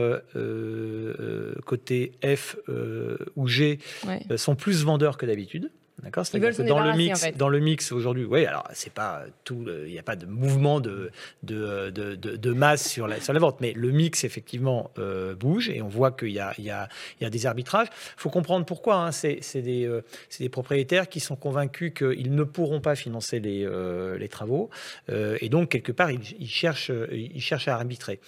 [1.66, 2.56] côté F
[3.36, 3.78] ou G
[4.36, 5.70] sont plus vendeurs que d'habitude.
[6.02, 9.98] D'accord dans le mix, dans le mix aujourd'hui, oui, alors c'est pas tout, il n'y
[9.98, 11.10] a pas de mouvement de,
[11.42, 15.68] de, de, de, masse sur la, sur la vente, mais le mix effectivement euh, bouge
[15.70, 16.88] et on voit qu'il y a, il y, a,
[17.20, 17.88] il y a des arbitrages.
[17.90, 18.96] Il faut comprendre pourquoi.
[18.96, 20.02] Hein, c'est des, euh,
[20.38, 24.70] des, propriétaires qui sont convaincus qu'ils ne pourront pas financer les, euh, les travaux
[25.08, 28.20] et donc quelque part ils, ils, cherchent, ils cherchent à arbitrer.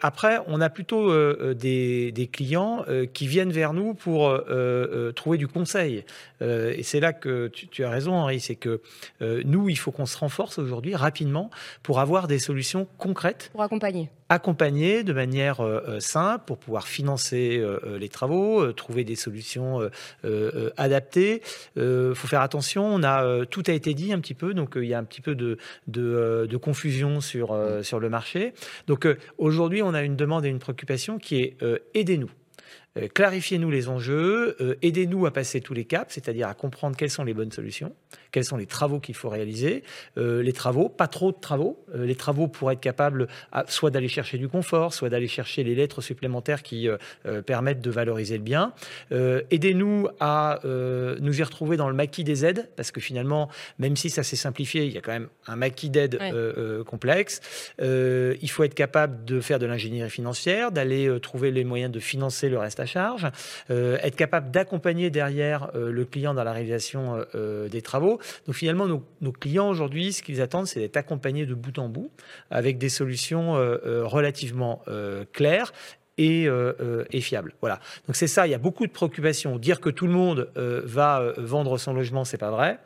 [0.00, 1.12] après, on a plutôt
[1.54, 4.36] des, des, clients qui viennent vers nous pour
[5.14, 6.04] trouver du conseil
[6.76, 8.80] et c'est là que tu, as raison, Henri, c'est que
[9.20, 11.50] euh, nous, il faut qu'on se renforce aujourd'hui rapidement
[11.82, 13.50] pour avoir des solutions concrètes.
[13.52, 14.10] Pour accompagner.
[14.28, 17.62] Accompagner de manière euh, euh, simple pour pouvoir financer
[17.98, 19.80] les travaux, trouver des solutions
[20.76, 21.42] adaptées.
[21.76, 24.84] Il faut faire attention, on a, tout a été dit un petit peu, donc il
[24.84, 28.52] y a un petit peu de, de, confusion sur, sur le marché.
[28.86, 29.06] Donc
[29.38, 31.56] aujourd'hui, on a une demande et une préoccupation qui est
[31.94, 32.30] aidez-nous.
[32.98, 37.10] Euh, clarifiez-nous les enjeux, euh, aidez-nous à passer tous les caps, c'est-à-dire à comprendre quelles
[37.10, 37.94] sont les bonnes solutions,
[38.30, 39.82] quels sont les travaux qu'il faut réaliser,
[40.18, 43.28] euh, les travaux, pas trop de travaux, les travaux pour être capable
[43.68, 46.88] soit d'aller chercher du confort, soit d'aller chercher les lettres supplémentaires qui
[47.46, 48.72] permettent de valoriser le bien.
[49.10, 53.48] aidez-nous à nous y retrouver dans le maquis des aides, parce que finalement,
[53.78, 56.18] même si ça s'est simplifié, il y a quand même un maquis d'aides
[56.86, 57.40] complexe.
[57.80, 62.48] il faut être capable de faire de l'ingénierie financière, d'aller trouver les moyens de financer
[62.48, 63.26] le reste charge,
[63.70, 68.01] euh, être capable d'accompagner derrière euh, le client dans la réalisation euh, des travaux.
[68.46, 72.10] Donc finalement, nos, clients aujourd'hui, ce qu'ils attendent, c'est d'être accompagnés de bout en bout
[72.50, 74.82] avec des solutions relativement
[75.32, 75.72] claires
[76.18, 76.48] et,
[77.10, 77.54] et, fiables.
[77.60, 77.80] Voilà.
[78.06, 78.46] Donc c'est ça.
[78.46, 79.58] Il y a beaucoup de préoccupations.
[79.58, 82.78] Dire que tout le monde va vendre son logement, c'est pas vrai.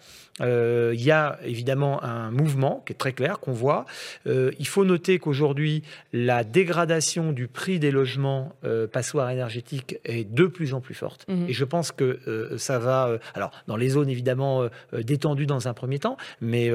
[0.42, 3.86] Euh, il y a évidemment un mouvement qui est très clair, qu'on voit.
[4.26, 10.30] Euh, il faut noter qu'aujourd'hui, la dégradation du prix des logements euh, passoires énergétiques est
[10.30, 11.26] de plus en plus forte.
[11.28, 11.46] Mhm.
[11.48, 15.98] Et je pense que ça va, alors dans les zones évidemment détendues dans un premier
[15.98, 16.70] temps, mais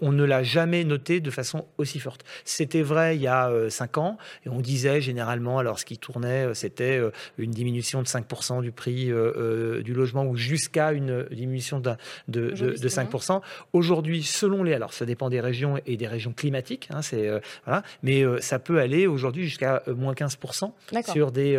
[0.00, 2.24] on ne l'a jamais noté de façon aussi forte.
[2.44, 6.54] C'était vrai il y a cinq ans, et on disait généralement, alors ce qui tournait,
[6.54, 7.00] c'était
[7.38, 11.96] une diminution de 5% du prix du logement ou jusqu'à une diminution de,
[12.28, 13.40] de, de 5%.
[13.72, 17.40] Aujourd'hui, selon les, alors ça dépend des régions et des régions climatiques, hein, c'est euh,
[17.64, 20.72] voilà, mais euh, ça peut aller aujourd'hui jusqu'à euh, moins 15%
[21.10, 21.52] sur des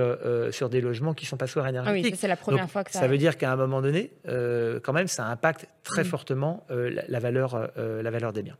[0.51, 2.05] sur des logements qui sont passoires énergétiques.
[2.05, 2.99] Ah oui, c'est la première fois que ça.
[2.99, 6.07] Ça veut dire qu'à un moment donné, quand même, ça impacte très mm.
[6.07, 8.57] fortement la, valeur la valeur des biens.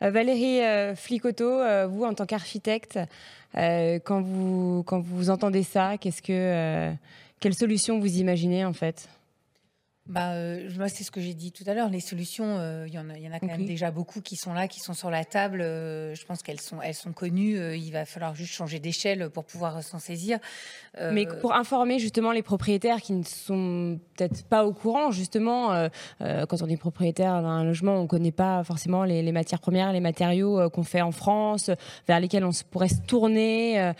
[0.00, 0.60] Valérie
[0.96, 2.98] Flicoteau, vous en tant qu'architecte,
[3.54, 6.92] quand vous quand vous entendez ça, qu'est-ce que
[7.40, 9.08] quelle solution vous imaginez en fait?
[10.08, 11.90] Bah, euh, moi, c'est ce que j'ai dit tout à l'heure.
[11.90, 14.36] Les solutions, euh, il y en a, y en a quand même déjà beaucoup qui
[14.36, 15.60] sont là, qui sont sur la table.
[15.60, 17.76] Euh, je pense qu'elles sont, elles sont connues.
[17.76, 20.38] il va falloir juste changer d'échelle pour pouvoir s'en saisir.
[21.12, 25.88] Mais pour informer justement les propriétaires qui ne sont peut-être pas au courant, justement,
[26.20, 29.92] quand on est propriétaire d'un logement, on ne connaît pas forcément les, les, matières premières,
[29.92, 31.70] les matériaux qu'on fait en France,
[32.06, 33.92] vers lesquels on pourrait se tourner.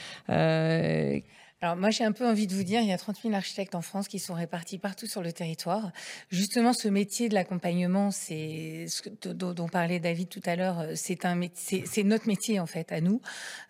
[1.61, 3.75] Alors moi j'ai un peu envie de vous dire, il y a 30 000 architectes
[3.75, 5.91] en France qui sont répartis partout sur le territoire.
[6.31, 11.25] Justement, ce métier de l'accompagnement, c'est ce dont, parlait David tout à l'heure, euh, c'est
[11.25, 13.21] un c'est notre métier en fait à nous.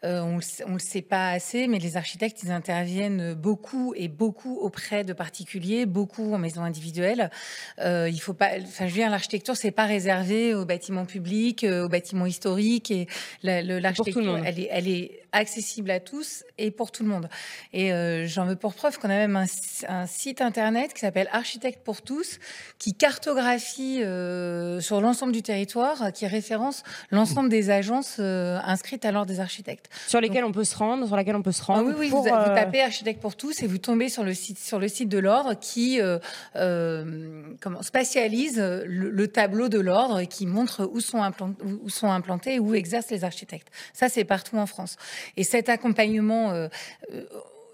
[0.05, 4.59] Euh, on, on le sait pas assez, mais les architectes ils interviennent beaucoup et beaucoup
[4.59, 7.31] auprès de particuliers, beaucoup en maison individuelle.
[7.79, 11.65] Euh, il faut pas, enfin je veux dire l'architecture c'est pas réservé aux bâtiments publics,
[11.65, 13.07] euh, aux bâtiments historiques et
[13.43, 17.29] l'architecture elle est, elle est accessible à tous et pour tout le monde.
[17.73, 21.81] Et euh, j'en veux pour preuve qu'on a même un, site internet qui s'appelle Architecte
[21.85, 22.39] pour tous,
[22.79, 29.13] qui cartographie euh, sur l'ensemble du territoire, qui référence l'ensemble des agences euh, inscrites à
[29.13, 29.91] l'ordre des architectes.
[30.07, 31.91] Sur lesquelles on peut se rendre, sur laquelle on peut se rendre.
[31.91, 34.79] Ah oui, oui, vous, tapez Architecte pour tous et vous tombez sur le site, sur
[34.79, 36.01] le site de l'ordre qui
[36.55, 42.55] comment, spatialise le, tableau de l'ordre et qui montre où sont, implantés, où sont implantés
[42.55, 43.69] et où exercent les architectes.
[43.93, 44.97] Ça, c'est partout en France.
[45.37, 46.69] Et cet accompagnement,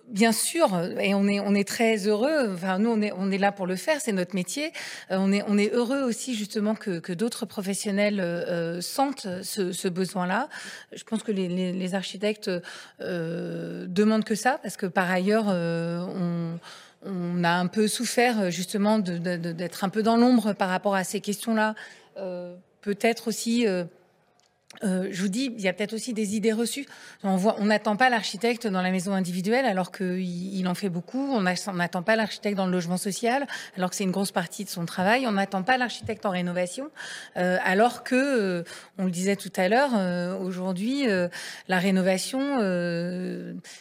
[0.08, 4.00] bien sûr, et on est, très heureux, enfin, nous, on est, là pour le faire,
[4.00, 4.72] c'est notre métier.
[5.10, 8.22] Euh, on, est, heureux aussi, justement, que, d'autres professionnels
[8.82, 10.48] sentent ce, besoin-là.
[10.92, 12.50] Je pense que les, architectes
[13.00, 19.88] demandent que ça, parce que par ailleurs, on a un peu souffert justement d'être un
[19.88, 21.74] peu dans l'ombre par rapport à ces questions-là.
[22.84, 23.84] Peut-être aussi euh,
[24.82, 26.86] je vous dis, il y a peut-être aussi des idées reçues.
[27.22, 31.32] On n'attend pas l'architecte dans la maison individuelle alors qu'il il en fait beaucoup.
[31.32, 34.68] On n'attend pas l'architecte dans le logement social alors que c'est une grosse partie de
[34.68, 35.26] son travail.
[35.26, 36.90] On n'attend pas l'architecte en rénovation
[37.36, 38.64] euh, alors que, euh,
[38.98, 39.92] on le disait tout à l'heure,
[40.40, 41.06] aujourd'hui,
[41.68, 42.58] la rénovation,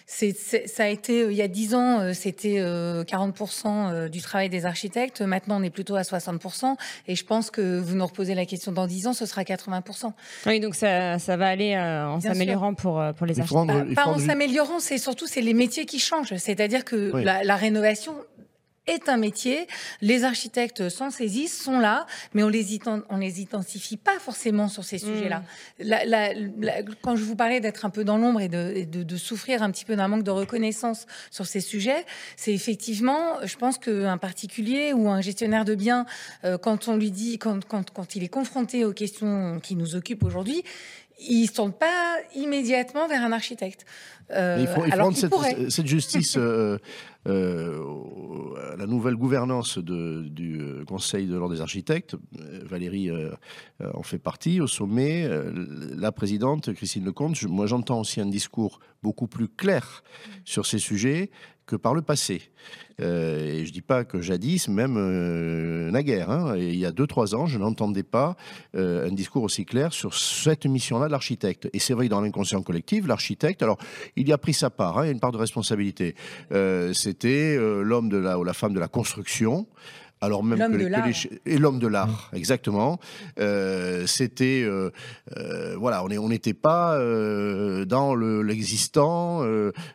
[0.05, 5.21] c'est, ça a été, il y a 10 ans, c'était 40% du travail des architectes.
[5.21, 6.75] Maintenant, on est plutôt à 60%.
[7.07, 10.13] Et je pense que vous nous reposez la question dans 10 ans, ce sera 80%.
[10.45, 13.95] Oui, donc ça, va aller euh, en s'améliorant pour, euh, pour les architectes.
[13.95, 16.35] Pas, en s'améliorant, c'est surtout c'est les métiers qui changent.
[16.35, 18.13] C'est-à-dire que la, rénovation
[18.87, 19.67] est un métier.
[20.01, 22.63] Les architectes s'en saisissent, sont là, mais on les
[23.09, 25.43] on les identifie pas forcément sur ces sujets-là.
[25.79, 26.93] Hmm.
[27.01, 29.85] quand je vous parlais d'être un peu dans l'ombre et, de, de, souffrir un petit
[29.85, 35.09] peu d'un manque de reconnaissance sur ces sujets, c'est effectivement, je pense qu'un particulier ou
[35.09, 36.05] un gestionnaire de biens,
[36.43, 39.95] euh, quand on lui dit, quand, quand, quand il est confronté aux questions qui nous
[39.95, 40.63] occupent aujourd'hui,
[41.27, 43.85] il ne se tourne pas immédiatement vers un architecte.
[44.31, 46.77] Euh, il faut, il faut cette, cette, justice euh,
[47.25, 52.15] euh, la nouvelle gouvernance de, du euh, Conseil de l'ordre des architectes.
[52.39, 53.09] Euh, Valérie
[53.93, 55.29] en fait partie au sommet.
[55.95, 60.03] La présidente, Christine Lecomte, moi j'entends aussi un discours beaucoup plus clair
[60.45, 61.31] sur ces sujets
[61.65, 62.51] que par le passé.
[62.99, 67.45] et je ne dis pas que jadis, même naguère, hein, il y a 2-3 ans,
[67.45, 68.35] je n'entendais pas
[68.73, 71.69] un discours aussi clair sur cette mission-là de l'architecte.
[71.73, 73.77] Et c'est vrai dans l'inconscient collectif, l'architecte, alors
[74.15, 76.15] il y a pris sa part, hein, il y a une part de responsabilité.
[76.93, 79.67] c'était euh, l'homme ou la femme de la construction
[80.23, 82.37] alors même que, les, et l'homme de l'art, mmh.
[82.37, 82.99] exactement.
[83.39, 84.89] Euh, c'était euh,
[85.37, 86.97] euh, voilà, on n'était pas
[87.85, 89.39] dans l'existant,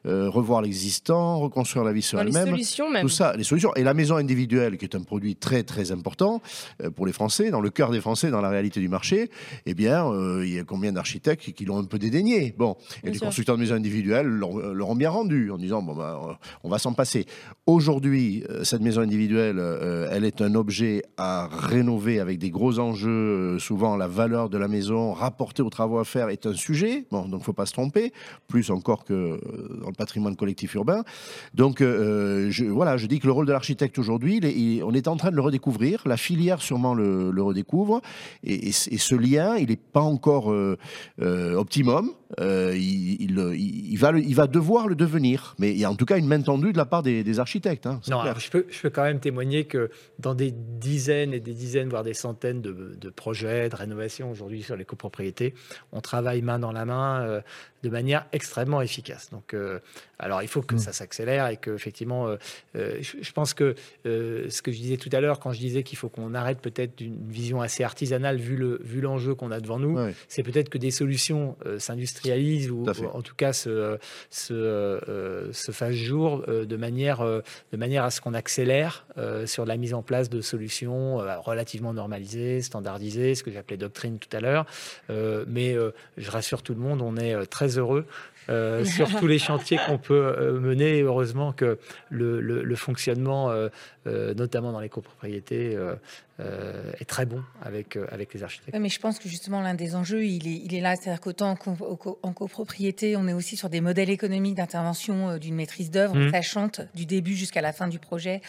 [0.05, 2.45] revoir l'existant, reconstruire la vie sur elle-même.
[2.45, 3.03] Les solutions même.
[3.03, 3.75] Tout ça, les solutions.
[3.75, 6.43] Et la maison individuelle, qui est un produit très très important
[6.95, 9.31] pour les Français, dans le cœur des Français, dans la réalité du marché.
[9.65, 10.05] Eh bien,
[10.43, 12.55] il y a combien d'architectes qui l'ont un peu dédaigné?
[12.57, 16.39] Bon, et les constructeurs de maisons individuelles leur ont bien rendu en disant bon ben,
[16.65, 17.25] on va s'en passer.
[17.67, 19.59] Aujourd'hui, cette maison individuelle
[20.11, 23.09] elle est un objet à rénover avec des gros enjeux.
[23.11, 27.05] Euh, souvent, la valeur de la maison rapportée aux travaux à faire est un sujet.
[27.11, 28.13] Bon, donc, faut pas se tromper.
[28.47, 29.39] Plus encore que euh,
[29.81, 31.03] dans le patrimoine collectif urbain.
[31.55, 34.41] Donc, euh, voilà, je dis que le rôle de l'architecte aujourd'hui,
[34.85, 36.03] on est en train de le redécouvrir.
[36.07, 38.01] La filière sûrement le, redécouvre.
[38.45, 40.53] Et, ce lien, il n'est pas encore
[41.19, 42.13] optimum.
[42.39, 45.55] Il, va il va devoir le devenir.
[45.59, 47.87] Mais il y a en tout cas une main tendue de la part des, architectes.
[47.87, 51.55] Hein, non, je peux, je peux quand même témoigner que dans des dizaines et des
[51.55, 55.55] dizaines, voire des centaines de, projets de rénovation aujourd'hui sur les copropriétés.
[55.93, 57.41] On travaille main dans la main euh,
[57.83, 59.31] de manière extrêmement efficace.
[59.31, 59.79] Donc, euh,
[60.19, 60.79] alors il faut que mmh.
[60.79, 63.75] ça s'accélère et que effectivement, euh, je, pense que
[64.05, 66.97] ce que je disais tout à l'heure, quand je disais qu'il faut qu'on arrête peut-être
[66.97, 69.99] d'une vision assez artisanale vu le vu l'enjeu qu'on a devant nous,
[70.29, 73.99] c'est peut-être que des solutions s'industrialisent ou, en tout cas se
[74.31, 79.07] se, se fassent jour de manière de manière à ce qu'on accélère
[79.47, 84.19] sur la mise en place de solutions euh, relativement normalisées, standardisées, ce que j'appelais doctrine
[84.19, 84.67] tout à l'heure.
[85.11, 88.07] Euh, mais euh, je rassure tout le monde, on est très heureux
[88.85, 91.03] sur tous les chantiers qu'on peut mener.
[91.03, 93.53] heureusement que le, fonctionnement,
[94.07, 95.77] notamment dans les copropriétés,
[96.39, 98.79] est très bon avec, avec les architectes.
[98.79, 100.97] mais je pense que justement, l'un des enjeux, il est, il est là.
[100.97, 106.17] C'est-à-dire qu'autant en, copropriété, on est aussi sur des modèles économiques d'intervention d'une maîtrise d'œuvre
[106.17, 106.31] mmh.
[106.31, 108.41] sachante du début jusqu'à la fin du projet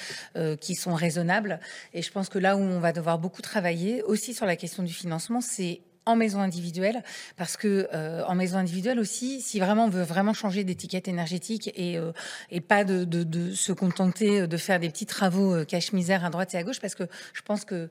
[0.62, 1.60] qui sont raisonnables.
[1.94, 4.84] Et je pense que là où on va devoir beaucoup travailler aussi sur la question
[4.84, 7.04] du financement, c'est en maison individuelle,
[7.38, 11.72] parce que euh, en maison individuelle aussi, si vraiment on veut vraiment changer d'étiquette énergétique
[11.76, 12.12] et, euh,
[12.52, 16.54] et pas de, de, se contenter de faire des petits travaux euh, cache-misère à droite
[16.54, 17.04] et à gauche, parce que
[17.34, 17.90] je pense que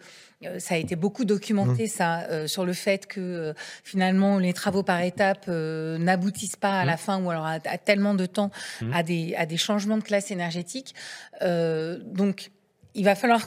[0.58, 1.88] ça a été beaucoup documenté mmh.
[1.88, 3.52] ça sur le fait que
[3.82, 6.98] finalement les travaux par étapes n'aboutissent pas à la mmh.
[6.98, 8.92] fin ou alors à, tellement de temps mmh.
[8.92, 10.94] à des à des changements de classe énergétique.
[11.40, 12.52] donc
[12.98, 13.46] il va falloir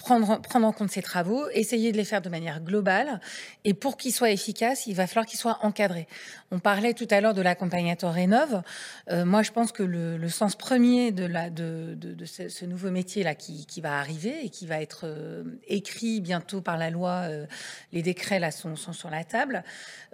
[0.00, 3.20] prendre, prendre en compte ces travaux, essayer de les faire de manière globale.
[3.64, 6.08] Et pour qu'ils soient efficaces, il va falloir qu'ils soient encadrés.
[6.50, 8.62] On parlait tout à l'heure de l'accompagnateur Rénov.
[9.10, 13.34] Euh, moi, je pense que le, sens premier de, la, de, de, ce, nouveau métier-là
[13.34, 17.44] qui, qui, va arriver et qui va être euh, écrit bientôt par la loi, euh,
[17.92, 19.62] les décrets là sont, sont sur la table.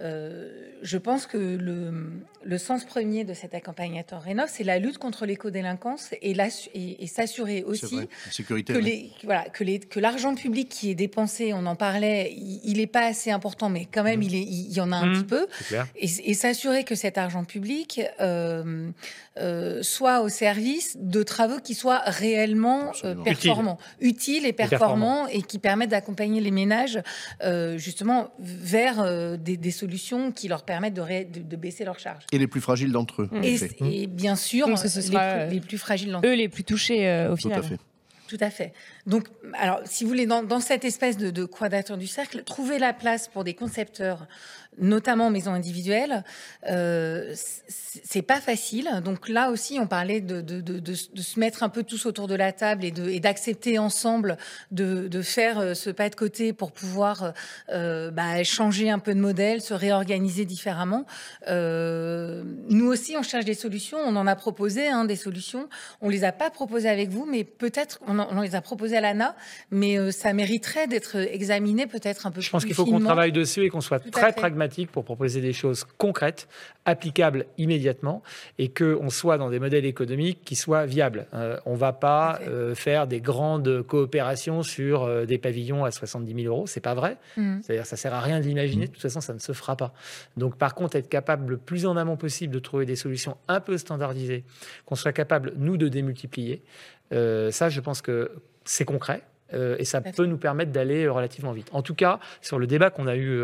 [0.01, 5.25] je pense que le, le, sens premier de cet accompagnateur Rénov, c'est la lutte contre
[5.25, 8.09] l'éco-délinquance et, et, et s'assurer aussi
[8.73, 12.77] que, les, voilà, que, les, que l'argent public qui est dépensé, on en parlait, il
[12.77, 14.25] n'est pas assez important, mais quand même, mmh.
[14.25, 15.13] il, est, il y en a un mmh.
[15.13, 15.47] petit peu.
[15.97, 18.91] Et, et, s'assurer que cet argent public euh,
[19.39, 25.43] euh, soit au service de travaux qui soient réellement euh, performants, utiles et performants, et,
[25.43, 27.01] qui permettent d'accompagner les ménages
[27.77, 32.25] justement vers des, solutions qui leur permettent de, de, baisser leurs charges.
[32.33, 33.31] Et les plus fragiles d'entre eux.
[33.43, 36.31] Et, bien sûr, les, plus, fragiles d'entre eux.
[36.31, 37.61] Eux les plus touchés au final.
[37.61, 37.79] Tout à fait.
[38.29, 38.73] Tout à fait.
[39.07, 42.93] Donc, alors, si vous voulez, dans, cette espèce de, de quadrature du cercle, trouver la
[42.93, 44.27] place pour des concepteurs
[44.79, 46.25] notamment maisons individuelles,
[46.69, 47.35] euh,
[47.69, 48.89] c'est pas facile.
[49.05, 52.27] Donc là aussi, on parlait de, de, de, de, se mettre un peu tous autour
[52.27, 54.39] de la table et d'accepter ensemble
[54.71, 57.33] de, faire euh, ce pas de côté pour pouvoir
[57.71, 61.05] euh, bah, changer un peu de modèle, se réorganiser différemment.
[61.49, 63.99] Euh, nous aussi, on cherche des solutions.
[63.99, 65.69] On en a proposé hein, des solutions.
[66.01, 69.01] On les a pas proposées avec vous, mais peut-être on, on, les a proposées à
[69.01, 69.37] l'ANA,
[69.71, 72.47] mais ça mériterait d'être examiné peut-être un peu Je plus.
[72.47, 75.53] Je pense qu'il faut qu'on travaille dessus et qu'on soit très pragmatique pour proposer des
[75.53, 76.49] choses concrètes,
[76.85, 78.23] applicables immédiatement,
[78.59, 81.27] et qu'on soit dans des modèles économiques qui soient viables.
[81.35, 85.91] Euh, on ne va pas euh, faire des grandes coopérations sur euh, des pavillons à
[85.91, 87.19] 70 000 euros, c'est pas vrai.
[87.37, 87.59] Mmh.
[87.63, 89.93] C'est-à-dire ça sert à rien de l'imaginer, de toute façon ça ne se fera pas.
[90.37, 93.61] Donc par contre, être capable le plus en amont possible de trouver des solutions un
[93.61, 94.45] peu standardisées,
[94.87, 96.63] qu'on soit capable, nous, de démultiplier,
[97.11, 98.31] ça je pense que
[98.65, 99.23] c'est concret.
[99.53, 101.69] et ça peut nous permettre d'aller relativement vite.
[101.73, 103.43] En tout cas, sur le débat qu'on a eu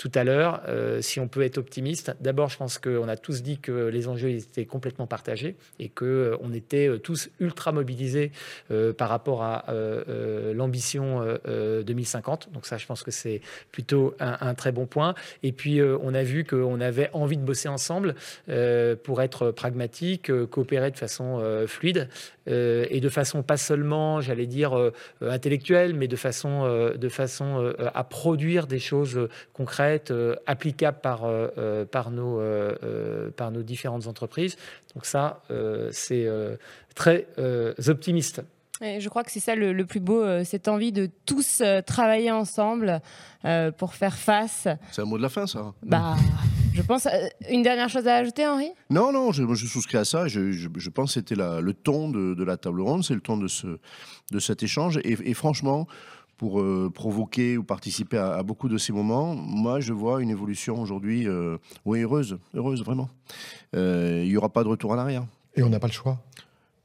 [0.00, 2.16] tout à l'heure, euh, si on peut être optimiste.
[2.22, 6.06] D'abord, je pense qu'on a tous dit que les enjeux étaient complètement partagés et qu'on
[6.06, 8.32] euh, on était euh, tous ultra mobilisés
[8.96, 9.66] par rapport à
[10.54, 11.22] l'ambition
[11.84, 12.50] 2050.
[12.52, 13.42] Donc ça, je pense que c'est
[13.72, 15.14] plutôt un, très bon point.
[15.42, 18.14] Et puis, on a vu qu'on avait envie de bosser ensemble
[19.02, 22.08] pour être pragmatique, coopérer de façon fluide
[22.46, 28.66] et de façon pas seulement, j'allais dire, intellectuelle, mais de façon, de façon à produire
[28.66, 32.40] des choses concrètes euh, applicable par, euh, euh, par, nos,
[33.36, 34.56] par nos différentes entreprises.
[34.94, 35.42] Donc ça,
[35.92, 36.28] c'est
[36.94, 37.26] très
[37.88, 38.42] optimiste.
[38.80, 43.00] je crois que c'est ça le, plus beau, cette envie de tous travailler ensemble
[43.78, 44.68] pour faire face.
[44.90, 45.72] C'est un mot de la fin, ça.
[45.82, 46.16] Bah,
[46.74, 47.06] je pense.
[47.48, 48.70] une dernière chose à ajouter, Henri?
[48.90, 50.28] Non, non, je, je, souscris à ça.
[50.28, 53.36] Je, je pense que c'était le ton de, de, la table ronde, c'est le ton
[53.36, 53.78] de, ce,
[54.30, 54.98] de cet échange.
[55.04, 55.86] Et, et franchement,
[56.40, 59.34] pour euh, provoquer ou participer à, beaucoup de ces moments.
[59.34, 63.10] Moi, je vois une évolution aujourd'hui, euh, oui, heureuse, heureuse, vraiment.
[63.76, 65.26] Euh, il n'y aura pas de retour en arrière.
[65.54, 66.18] Et on n'a pas le choix.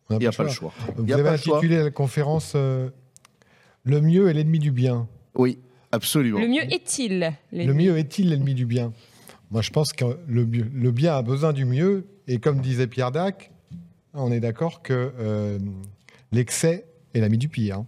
[0.09, 0.73] Il n'y a, pas le choix.
[0.97, 2.91] Vous avez intitulé la conférence Le
[3.85, 5.07] mieux est l'ennemi du bien.
[5.35, 5.57] Oui,
[5.93, 6.41] absolument.
[6.41, 8.91] Le mieux est-il Le mieux est-il l'ennemi du bien?
[9.51, 12.05] Moi, je pense que le, le, bien a besoin du mieux.
[12.27, 13.51] Et comme disait Pierre Dac,
[14.13, 15.13] on est d'accord que
[16.33, 16.83] l'excès
[17.13, 17.85] est l'ami du pire.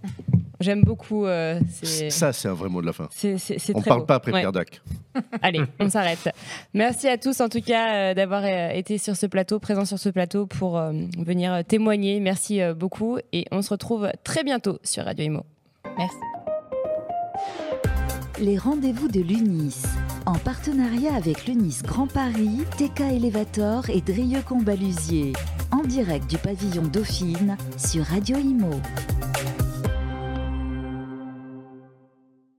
[0.59, 1.25] J'aime beaucoup.
[1.25, 1.59] Euh,
[2.09, 3.07] ça, c'est un vrai mot de la fin.
[3.23, 4.81] on ne parle pas après Pierre Dac.
[5.41, 6.29] Allez, on s'arrête.
[6.73, 9.99] Merci à tous, en tout cas, euh, d'avoir euh, été sur ce plateau, présent sur
[9.99, 10.79] ce plateau pour
[11.17, 12.19] venir témoigner.
[12.19, 15.45] Merci beaucoup et on se retrouve très bientôt sur Radio Imo.
[15.97, 16.17] Merci.
[18.39, 19.83] Les rendez-vous de l'UNIS,
[20.27, 25.33] en partenariat avec l'UNIS Grand Paris, TK Elevator et Drieux Combalusier,
[25.71, 28.69] en direct du pavillon Dauphine sur Radio Imo.